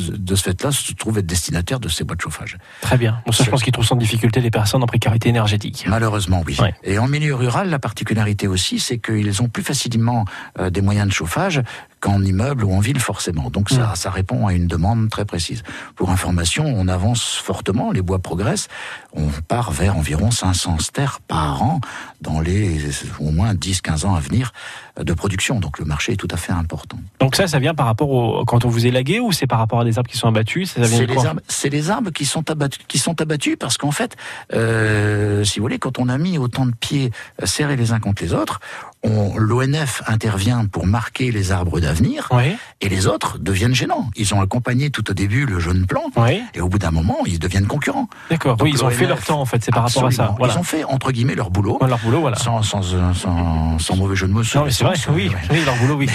de 0.09 0.35
ce 0.35 0.43
fait-là, 0.43 0.71
se 0.71 0.93
trouver 0.93 1.21
être 1.21 1.25
destinataire 1.25 1.79
de 1.79 1.87
ces 1.87 2.03
bois 2.03 2.15
de 2.17 2.21
chauffage. 2.21 2.57
Très 2.81 2.97
bien. 2.97 3.21
Bon, 3.25 3.31
ça, 3.31 3.43
je 3.45 3.49
pense 3.49 3.63
qu'ils 3.63 3.73
trouvent 3.73 3.85
sans 3.85 3.95
difficulté 3.95 4.41
les 4.41 4.51
personnes 4.51 4.83
en 4.83 4.87
précarité 4.87 5.29
énergétique. 5.29 5.85
Malheureusement, 5.87 6.43
oui. 6.45 6.57
Ouais. 6.59 6.73
Et 6.83 6.99
en 6.99 7.07
milieu 7.07 7.33
rural, 7.35 7.69
la 7.69 7.79
particularité 7.79 8.47
aussi, 8.47 8.79
c'est 8.79 8.97
qu'ils 8.99 9.41
ont 9.41 9.47
plus 9.47 9.63
facilement 9.63 10.25
euh, 10.59 10.69
des 10.69 10.81
moyens 10.81 11.07
de 11.07 11.13
chauffage 11.13 11.61
qu'en 12.01 12.21
immeuble 12.23 12.65
ou 12.65 12.73
en 12.73 12.79
ville, 12.79 12.99
forcément. 12.99 13.49
Donc 13.49 13.69
ça, 13.69 13.91
Mm. 13.91 13.95
ça 13.95 14.09
répond 14.09 14.47
à 14.47 14.53
une 14.53 14.67
demande 14.67 15.09
très 15.09 15.23
précise. 15.23 15.63
Pour 15.95 16.09
information, 16.09 16.65
on 16.65 16.87
avance 16.87 17.35
fortement, 17.35 17.91
les 17.91 18.01
bois 18.01 18.19
progressent. 18.19 18.67
On 19.13 19.27
part 19.47 19.71
vers 19.71 19.95
environ 19.95 20.31
500 20.31 20.79
stères 20.79 21.19
par 21.27 21.61
an 21.63 21.79
dans 22.21 22.39
les 22.39 22.79
au 23.19 23.31
moins 23.31 23.53
10-15 23.53 24.05
ans 24.05 24.15
à 24.15 24.19
venir 24.19 24.51
de 24.99 25.13
production. 25.13 25.59
Donc 25.59 25.79
le 25.79 25.85
marché 25.85 26.13
est 26.13 26.17
tout 26.17 26.27
à 26.31 26.37
fait 26.37 26.51
important. 26.51 26.97
Donc 27.19 27.35
ça, 27.35 27.47
ça 27.47 27.59
vient 27.59 27.73
par 27.75 27.85
rapport 27.85 28.09
au, 28.09 28.45
quand 28.45 28.65
on 28.65 28.69
vous 28.69 28.85
est 28.87 28.91
lagué 28.91 29.19
ou 29.19 29.31
c'est 29.31 29.47
par 29.47 29.59
rapport 29.59 29.79
à 29.79 29.85
des 29.85 29.97
arbres 29.97 30.09
qui 30.09 30.17
sont 30.17 30.27
abattus? 30.27 30.71
Ça, 30.71 30.81
ça 30.81 30.87
vient 30.87 30.97
C'est 30.97 31.05
les, 31.05 31.13
quoi? 31.15 31.25
arbres, 31.27 31.41
c'est 31.47 31.69
les 31.69 31.89
arbres 31.91 32.09
qui 32.11 32.25
sont 32.25 32.49
abattus, 32.49 32.81
qui 32.87 32.97
sont 32.97 33.19
abattus 33.21 33.55
parce 33.59 33.77
qu'en 33.77 33.91
fait, 33.91 34.15
euh, 34.53 35.43
si 35.43 35.59
vous 35.59 35.63
voulez, 35.65 35.79
quand 35.79 35.99
on 35.99 36.09
a 36.09 36.17
mis 36.17 36.37
autant 36.37 36.65
de 36.65 36.73
pieds 36.73 37.11
serrés 37.43 37.75
les 37.75 37.91
uns 37.91 37.99
contre 37.99 38.23
les 38.23 38.33
autres, 38.33 38.59
l'ONF 39.03 40.03
intervient 40.07 40.65
pour 40.65 40.85
marquer 40.85 41.31
les 41.31 41.51
arbres 41.51 41.79
d'avenir 41.79 42.27
Oui, 42.31 42.55
et 42.81 42.89
les 42.89 43.07
autres 43.07 43.37
deviennent 43.39 43.73
gênants. 43.73 44.09
Ils 44.15 44.33
ont 44.33 44.41
accompagné 44.41 44.89
tout 44.89 45.09
au 45.09 45.13
début 45.13 45.45
le 45.45 45.59
jeune 45.59 45.85
plan 45.85 46.03
oui, 46.17 46.41
et 46.53 46.61
au 46.61 46.69
bout 46.69 46.77
d'un 46.77 46.91
moment, 46.91 47.17
ils 47.25 47.39
deviennent 47.39 47.67
concurrents. 47.67 48.07
d'accord. 48.29 48.57
Oui, 48.61 48.71
ils 48.73 48.83
ont 48.83 48.89
fait 48.89 49.07
leur 49.07 49.23
temps 49.23 49.41
en 49.41 49.45
fait. 49.45 49.63
C'est 49.63 49.71
par 49.71 49.83
rapport 49.83 50.05
à 50.05 50.11
ça. 50.11 50.35
Voilà. 50.37 50.53
Ils 50.53 50.57
ont 50.59 50.63
fait 50.63 50.83
entre 50.83 51.11
guillemets 51.11 51.35
leur 51.35 51.49
boulot. 51.49 51.77
Ouais, 51.81 51.87
leur 51.87 51.99
boulot, 51.99 52.21
voilà. 52.21 52.37
Sans, 52.37 52.61
sans, 52.61 52.81
sans, 53.13 53.79
sans 53.79 53.95
mauvais 53.95 54.15
jeu 54.15 54.27
de 54.27 54.33
mots. 54.33 54.43
Non, 54.55 54.65
mais 54.65 54.71
c'est 54.71 54.83
vrai. 54.83 54.95
Oui, 55.09 55.29
ouais. 55.29 55.35
oui, 55.51 55.65
leur 55.65 55.75
boulot, 55.77 55.95
oui. 55.95 56.09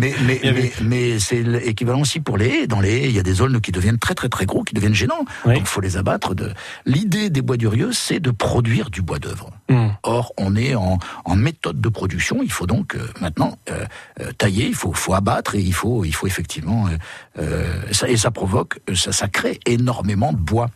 mais, 0.00 0.14
mais, 0.26 0.40
mais, 0.52 0.72
mais 0.82 1.18
c'est 1.18 1.42
l'équivalent 1.42 2.00
aussi 2.00 2.20
pour 2.20 2.36
les 2.36 2.46
haies. 2.48 2.66
Dans 2.66 2.80
les 2.80 2.92
haies, 2.92 3.08
il 3.08 3.14
y 3.14 3.18
a 3.18 3.22
des 3.22 3.40
aulnes 3.40 3.60
qui 3.60 3.72
deviennent 3.72 3.98
très 3.98 4.14
très 4.14 4.28
très 4.28 4.46
gros, 4.46 4.62
qui 4.62 4.74
deviennent 4.74 4.94
gênants. 4.94 5.24
Oui. 5.44 5.54
Donc 5.54 5.62
il 5.62 5.68
faut 5.68 5.80
les 5.80 5.96
abattre. 5.96 6.34
De... 6.34 6.52
L'idée 6.86 7.30
des 7.30 7.42
bois 7.42 7.56
durieux, 7.56 7.92
c'est 7.92 8.20
de 8.20 8.30
produire 8.30 8.90
du 8.90 9.02
bois 9.02 9.18
d'œuvre. 9.18 9.50
Hmm. 9.68 9.88
Or, 10.02 10.32
on 10.36 10.56
est 10.56 10.74
en, 10.74 10.98
en 11.24 11.36
méthode 11.36 11.80
de 11.80 11.88
production. 11.88 12.23
Il 12.42 12.50
faut 12.50 12.66
donc 12.66 12.94
euh, 12.94 13.06
maintenant 13.20 13.58
euh, 13.70 13.84
euh, 14.20 14.32
tailler, 14.32 14.66
il 14.66 14.74
faut, 14.74 14.92
faut 14.92 15.14
abattre 15.14 15.54
et 15.54 15.60
il 15.60 15.74
faut, 15.74 16.04
il 16.04 16.14
faut 16.14 16.26
effectivement 16.26 16.88
ça, 17.92 18.08
et 18.08 18.16
ça 18.16 18.30
provoque, 18.30 18.80
ça, 18.94 19.12
ça 19.12 19.28
crée 19.28 19.60
énormément 19.66 20.32
de 20.32 20.38
bois. 20.38 20.70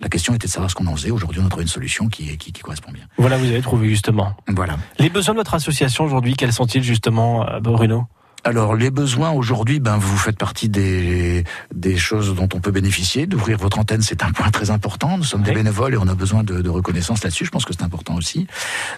La 0.00 0.08
question 0.08 0.34
était 0.34 0.46
de 0.46 0.52
savoir 0.52 0.70
ce 0.70 0.74
qu'on 0.74 0.86
en 0.86 0.94
faisait. 0.94 1.10
Aujourd'hui, 1.10 1.40
on 1.42 1.46
a 1.46 1.48
trouvé 1.48 1.62
une 1.64 1.68
solution 1.68 2.08
qui, 2.08 2.36
qui, 2.36 2.52
qui 2.52 2.60
correspond 2.60 2.92
bien. 2.92 3.04
Voilà, 3.16 3.38
vous 3.38 3.46
avez 3.46 3.62
trouvé 3.62 3.88
justement. 3.88 4.34
Voilà. 4.48 4.76
Les 4.98 5.08
besoins 5.08 5.34
de 5.34 5.40
votre 5.40 5.54
association 5.54 6.04
aujourd'hui, 6.04 6.34
quels 6.34 6.52
sont-ils 6.52 6.82
justement, 6.82 7.46
Bruno? 7.60 8.06
Alors 8.46 8.76
les 8.76 8.92
besoins 8.92 9.30
aujourd'hui, 9.32 9.80
ben 9.80 9.96
vous 9.96 10.16
faites 10.16 10.38
partie 10.38 10.68
des 10.68 11.42
des 11.74 11.96
choses 11.96 12.32
dont 12.32 12.48
on 12.54 12.60
peut 12.60 12.70
bénéficier. 12.70 13.26
D'ouvrir 13.26 13.58
votre 13.58 13.76
antenne, 13.80 14.02
c'est 14.02 14.22
un 14.22 14.30
point 14.30 14.52
très 14.52 14.70
important. 14.70 15.18
Nous 15.18 15.24
sommes 15.24 15.42
des 15.42 15.50
bénévoles 15.50 15.94
et 15.94 15.96
on 15.96 16.06
a 16.06 16.14
besoin 16.14 16.44
de, 16.44 16.62
de 16.62 16.68
reconnaissance 16.70 17.24
là-dessus. 17.24 17.44
Je 17.44 17.50
pense 17.50 17.64
que 17.64 17.72
c'est 17.76 17.82
important 17.82 18.14
aussi. 18.14 18.46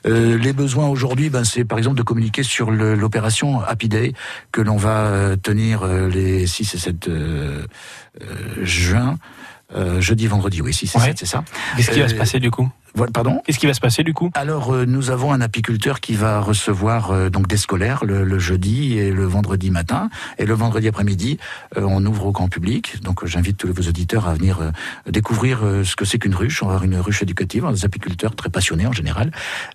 Euh, 0.07 0.37
les 0.37 0.53
besoins 0.53 0.89
aujourd'hui, 0.89 1.31
ben 1.31 1.45
c'est 1.45 1.65
par 1.65 1.79
exemple 1.79 1.97
de 1.97 2.03
communiquer 2.03 2.43
sur 2.43 2.71
l'opération 2.71 3.63
Happy 3.63 3.89
Day 3.89 4.13
que 4.53 4.61
l'on 4.61 4.77
va 4.77 5.07
euh, 5.07 5.37
tenir 5.37 5.83
euh, 5.83 6.09
les 6.09 6.47
6 6.47 6.75
et 6.75 6.79
7 6.79 7.09
euh, 7.09 7.65
euh, 8.21 8.27
juin. 8.65 9.17
Euh, 9.75 10.01
jeudi, 10.01 10.27
vendredi, 10.27 10.63
oui, 10.63 10.73
6 10.75 10.95
et 10.95 10.99
Ouais. 10.99 11.05
7, 11.07 11.19
c'est 11.21 11.27
ça. 11.27 11.45
Qu'est-ce 11.77 11.91
qui 11.91 12.01
va 12.01 12.09
se 12.09 12.15
passer 12.15 12.39
du 12.41 12.51
coup? 12.51 12.69
Pardon 13.13 13.43
Qu'est-ce 13.45 13.59
qui 13.59 13.67
va 13.67 13.75
se 13.75 13.81
passer 13.81 14.03
du 14.03 14.15
coup? 14.15 14.31
Alors 14.35 14.73
euh, 14.75 14.85
nous 14.87 15.11
avons 15.11 15.33
un 15.33 15.41
apiculteur 15.41 16.01
qui 16.01 16.15
va 16.15 16.41
recevoir 16.41 17.11
euh, 17.11 17.31
donc 17.31 17.47
des 17.49 17.57
scolaires 17.57 18.05
le, 18.05 18.25
le 18.25 18.39
jeudi 18.39 18.99
et 18.99 19.11
le 19.13 19.25
vendredi 19.25 19.71
matin. 19.71 20.11
Et 20.39 20.47
le 20.47 20.55
vendredi 20.55 20.89
après-midi 20.89 21.39
euh, 21.77 21.83
on 21.83 22.05
ouvre 22.07 22.27
au 22.27 22.33
grand 22.33 22.49
public. 22.49 23.03
Donc 23.03 23.23
euh, 23.23 23.27
j'invite 23.27 23.57
tous 23.57 23.73
vos 23.73 23.89
auditeurs 23.89 24.29
à 24.29 24.35
venir 24.35 24.61
euh, 24.61 24.71
découvrir 25.11 25.65
euh, 25.65 25.85
ce 25.85 25.97
que 25.97 26.05
c'est 26.05 26.19
qu'une 26.19 26.35
ruche 26.35 26.63
on 26.63 26.67
va 26.67 26.75
avoir 26.75 26.85
une 26.85 26.97
ruche 26.97 27.23
éducative 27.23 27.65
a 27.67 27.73
des 27.73 27.85
apiculteurs 27.85 28.35
très 28.37 28.51
passionnés 28.51 28.87
en 28.87 28.93
général 28.93 29.31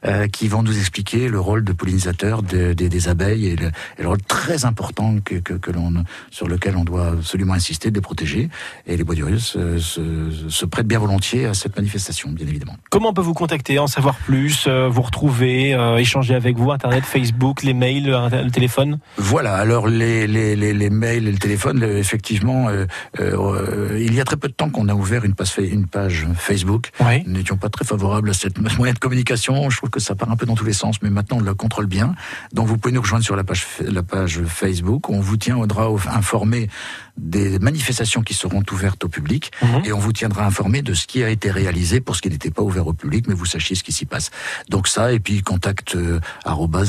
euh, 0.06 0.28
qui 0.28 0.48
vont 0.48 0.64
nous 0.64 0.78
expliquer 0.78 1.28
le 1.30 1.40
rôle 1.40 1.64
de 1.64 1.74
pollinisateur 1.74 2.44
de- 2.44 2.74
des- 2.74 2.90
des 2.90 3.08
abeilles 3.10 3.48
et 3.48 3.56
le, 3.56 3.68
et 3.98 4.02
le 4.02 4.08
rôle 4.08 4.22
très 4.22 4.66
important 4.66 5.18
que, 5.24 5.36
que, 5.36 5.54
que 5.54 5.72
l'on 5.72 6.04
sur 6.32 6.48
lequel 6.48 6.76
on 6.78 6.84
doit 6.84 7.08
absolument 7.10 7.54
insister 7.54 7.90
de 7.90 7.96
les 7.96 8.02
protéger. 8.02 8.50
Et 8.88 8.98
les 8.98 9.04
bois 9.04 9.16
durieux 9.16 9.40
se, 9.40 9.78
se, 9.80 10.32
se 10.50 10.66
prêtent 10.66 10.88
bien 10.88 11.00
volontiers 11.00 11.46
à 11.46 11.54
cette 11.54 11.76
manifestation 11.76 12.30
bien 12.32 12.48
évidemment. 12.48 12.78
Comment 12.90 13.03
on 13.10 13.14
peut 13.14 13.22
vous 13.22 13.34
contacter, 13.34 13.80
en 13.80 13.88
savoir 13.88 14.16
plus, 14.16 14.66
euh, 14.68 14.88
vous 14.90 15.02
retrouver, 15.02 15.74
euh, 15.74 15.98
échanger 15.98 16.36
avec 16.36 16.58
vous, 16.58 16.72
Internet, 16.72 17.04
Facebook, 17.06 17.64
les 17.64 17.74
mails, 17.74 18.06
le, 18.06 18.44
le 18.44 18.52
téléphone 18.52 19.00
Voilà, 19.18 19.56
alors 19.56 19.88
les, 19.88 20.28
les, 20.28 20.56
les, 20.56 20.74
les 20.74 20.90
mails 20.90 21.28
et 21.28 21.32
le 21.32 21.38
téléphone, 21.38 21.80
le- 21.80 21.98
effectivement, 21.98 22.70
euh, 22.70 22.86
euh, 23.20 23.98
il 24.00 24.14
y 24.14 24.22
a 24.22 24.26
très 24.26 24.38
peu 24.38 24.48
de 24.48 24.54
temps 24.54 24.70
qu'on 24.70 24.88
a 24.90 24.94
ouvert 24.94 25.26
une 25.26 25.34
page, 25.36 25.50
fa- 25.52 25.62
une 25.62 25.88
page 25.88 26.28
Facebook. 26.36 26.90
Oui. 27.00 27.24
Nous 27.26 27.34
n'étions 27.34 27.58
pas 27.58 27.70
très 27.70 27.86
favorables 27.86 28.30
à 28.30 28.34
cette 28.34 28.58
moyen 28.78 28.94
de 28.94 29.00
communication. 29.00 29.70
Je 29.70 29.78
trouve 29.78 29.90
que 29.90 30.00
ça 30.00 30.16
part 30.16 30.32
un 30.32 30.36
peu 30.36 30.46
dans 30.46 30.56
tous 30.56 30.66
les 30.66 30.74
sens, 30.74 31.02
mais 31.02 31.10
maintenant 31.10 31.38
on 31.38 31.42
le 31.42 31.54
contrôle 31.56 31.86
bien. 31.88 32.16
Donc 32.54 32.68
vous 32.68 32.78
pouvez 32.78 32.94
nous 32.94 33.02
rejoindre 33.02 33.24
sur 33.26 33.36
la 33.36 33.44
page, 33.44 33.66
la 33.82 34.04
page 34.04 34.42
Facebook. 34.48 35.10
On 35.10 35.20
vous 35.20 35.38
tiendra 35.38 35.88
informé 36.14 36.70
des 37.18 37.60
manifestations 37.60 38.22
qui 38.24 38.34
seront 38.34 38.64
ouvertes 38.72 39.04
au 39.04 39.08
public 39.10 39.52
Mhm. 39.62 39.82
et 39.86 39.94
on 39.94 40.00
vous 40.00 40.14
tiendra 40.14 40.46
informé 40.46 40.82
de 40.82 40.94
ce 40.96 41.06
qui 41.06 41.24
a 41.24 41.30
été 41.30 41.52
réalisé 41.52 42.02
pour 42.02 42.16
ce 42.16 42.22
qui 42.22 42.30
n'était 42.30 42.50
pas 42.50 42.64
ouvert 42.64 42.88
au 42.88 42.93
au 42.94 42.96
public, 42.96 43.26
mais 43.28 43.34
vous 43.34 43.46
sachiez 43.46 43.76
ce 43.76 43.84
qui 43.84 43.92
s'y 43.92 44.06
passe. 44.06 44.32
Donc 44.70 44.88
ça, 44.88 45.12
et 45.12 45.20
puis 45.20 45.42
contact 45.42 45.96
euh, 45.96 46.20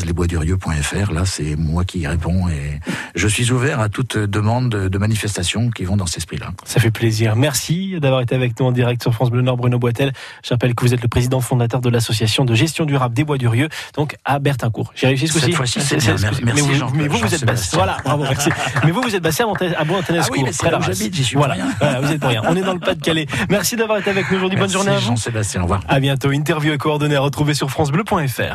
lesboisdurieux.fr, 0.05 1.13
là 1.13 1.25
c'est 1.25 1.57
moi 1.57 1.85
qui 1.85 2.01
y 2.01 2.07
réponds 2.07 2.49
et 2.49 2.81
je 3.15 3.29
suis 3.29 3.51
ouvert 3.51 3.81
à 3.81 3.89
toute 3.89 4.17
demande 4.17 4.71
de 4.71 4.99
manifestation 4.99 5.71
qui 5.71 5.85
vont 5.85 5.97
dans 5.97 6.07
cet 6.07 6.19
esprit-là. 6.19 6.51
Ça 6.65 6.81
fait 6.81 6.91
plaisir. 6.91 7.37
Merci 7.37 7.99
d'avoir 8.01 8.21
été 8.21 8.35
avec 8.35 8.59
nous 8.61 8.67
en 8.67 8.73
direct 8.73 9.03
sur 9.03 9.13
France 9.15 9.31
Bleu 9.31 9.43
Nord, 9.43 9.57
Bruno 9.57 9.79
Boitel. 9.79 10.13
Je 10.45 10.51
rappelle 10.51 10.75
que 10.75 10.85
vous 10.85 10.95
êtes 10.95 11.03
le 11.03 11.09
président 11.09 11.41
fondateur 11.41 11.81
de 11.81 11.89
l'association 11.89 12.45
de 12.45 12.55
gestion 12.55 12.85
durable 12.85 13.15
des 13.15 13.25
Bois 13.25 13.39
Durieux, 13.39 13.69
donc 13.95 14.17
à 14.25 14.39
Bertincourt. 14.39 14.93
J'ai 14.95 15.07
réussi 15.07 15.29
ce 15.29 15.33
coup-ci. 15.33 15.47
Cette 15.47 15.55
fois-ci, 15.55 15.81
c'est 15.81 15.97
bien. 15.97 16.17
Merci, 16.21 16.43
mais 16.45 16.53
vous, 16.53 16.95
mais 16.95 17.09
vous, 17.09 17.19
vous 17.19 17.35
êtes 17.35 17.45
basé. 17.45 17.69
Voilà, 17.73 17.97
bravo, 18.05 18.25
merci. 18.25 18.51
mais 18.85 18.91
vous, 18.91 19.03
vous 19.03 19.15
êtes 19.15 19.23
basé 19.23 19.43
à 19.43 19.47
Montanescourt. 19.47 20.15
Ah 20.15 20.29
oui, 20.33 20.43
mais 20.45 20.53
c'est 20.53 20.71
là 20.71 20.79
où 20.79 20.83
j'habite, 20.83 21.15
j'y 21.15 21.25
suis 21.25 21.37
voilà. 21.37 21.57
voilà, 21.81 22.01
vous 22.01 22.13
êtes 22.13 22.21
pour 22.21 22.31
rien. 22.31 22.43
On 22.47 22.57
est 22.57 22.63
dans 22.63 22.75
le 22.75 22.81
Pas-de-Calais. 22.81 23.27
Merci 23.49 23.77
d'avoir 23.77 23.99
été 23.99 24.11
avec 24.11 24.31
nous 24.31 24.37
aujourd'hui. 24.37 24.59
Bonne 24.59 24.71
journée 24.71 24.91
à 24.91 24.99
vous. 24.99 25.07
Jean-Sébastien, 25.07 25.61
au 25.61 25.65
revoir. 25.65 25.83
À 25.95 26.01
bientôt. 26.01 26.33
Interview 26.33 26.73
et 26.73 26.77
coordonnées 26.77 27.15
à 27.15 27.21
retrouver 27.21 27.55
sur 27.55 27.71
FranceBleu.fr. 27.71 28.53